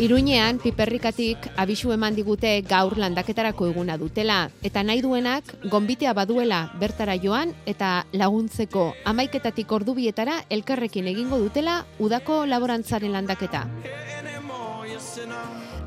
[0.03, 7.17] Iruinean, piperrikatik abisu eman digute gaur landaketarako eguna dutela, eta nahi duenak, gonbitea baduela bertara
[7.17, 13.65] joan, eta laguntzeko amaiketatik ordubietara elkarrekin egingo dutela udako laborantzaren landaketa.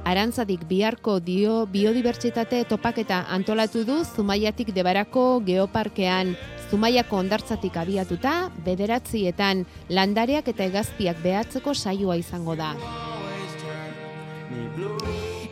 [0.07, 6.35] Arantzadik biharko dio biodibertsitate topaketa antolatu du Zumaiatik debarako geoparkean.
[6.71, 12.73] Zumaiako ondartzatik abiatuta, bederatzietan landareak eta egazpiak behatzeko saioa izango da.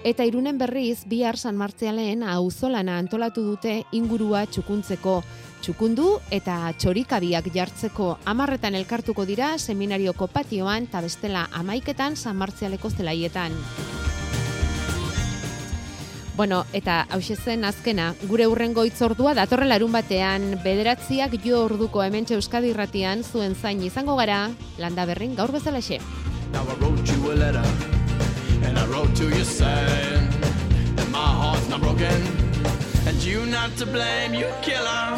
[0.04, 5.22] Eta irunen berriz, bihar San Martzialen auzolana antolatu dute ingurua txukuntzeko.
[5.64, 13.56] Txukundu eta txorikabiak jartzeko amarretan elkartuko dira seminarioko patioan eta bestela amaiketan San Martzialeko zelaietan.
[16.36, 22.26] Bueno, eta hause zen azkena, gure urrengo itzordua datorren larun batean, bederatziak jo orduko hemen
[22.34, 26.00] Euskadi irratian zuen zain izango gara, landa berrin gaur bezalaxe.
[28.64, 30.30] And I wrote to you saying
[30.96, 32.22] that my heart's not broken
[33.06, 35.14] and you not to blame, you killer.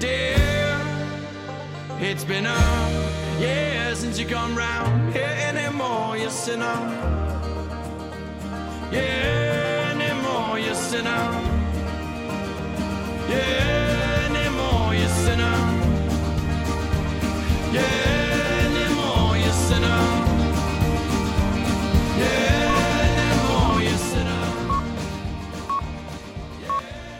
[0.00, 0.76] Dear,
[2.00, 7.12] it's been a year since you come round here anymore, you sinner.
[8.92, 11.24] Yeah, anymore you sinner.
[13.28, 15.56] Yeah, anymore you sinner.
[17.72, 18.11] Yeah.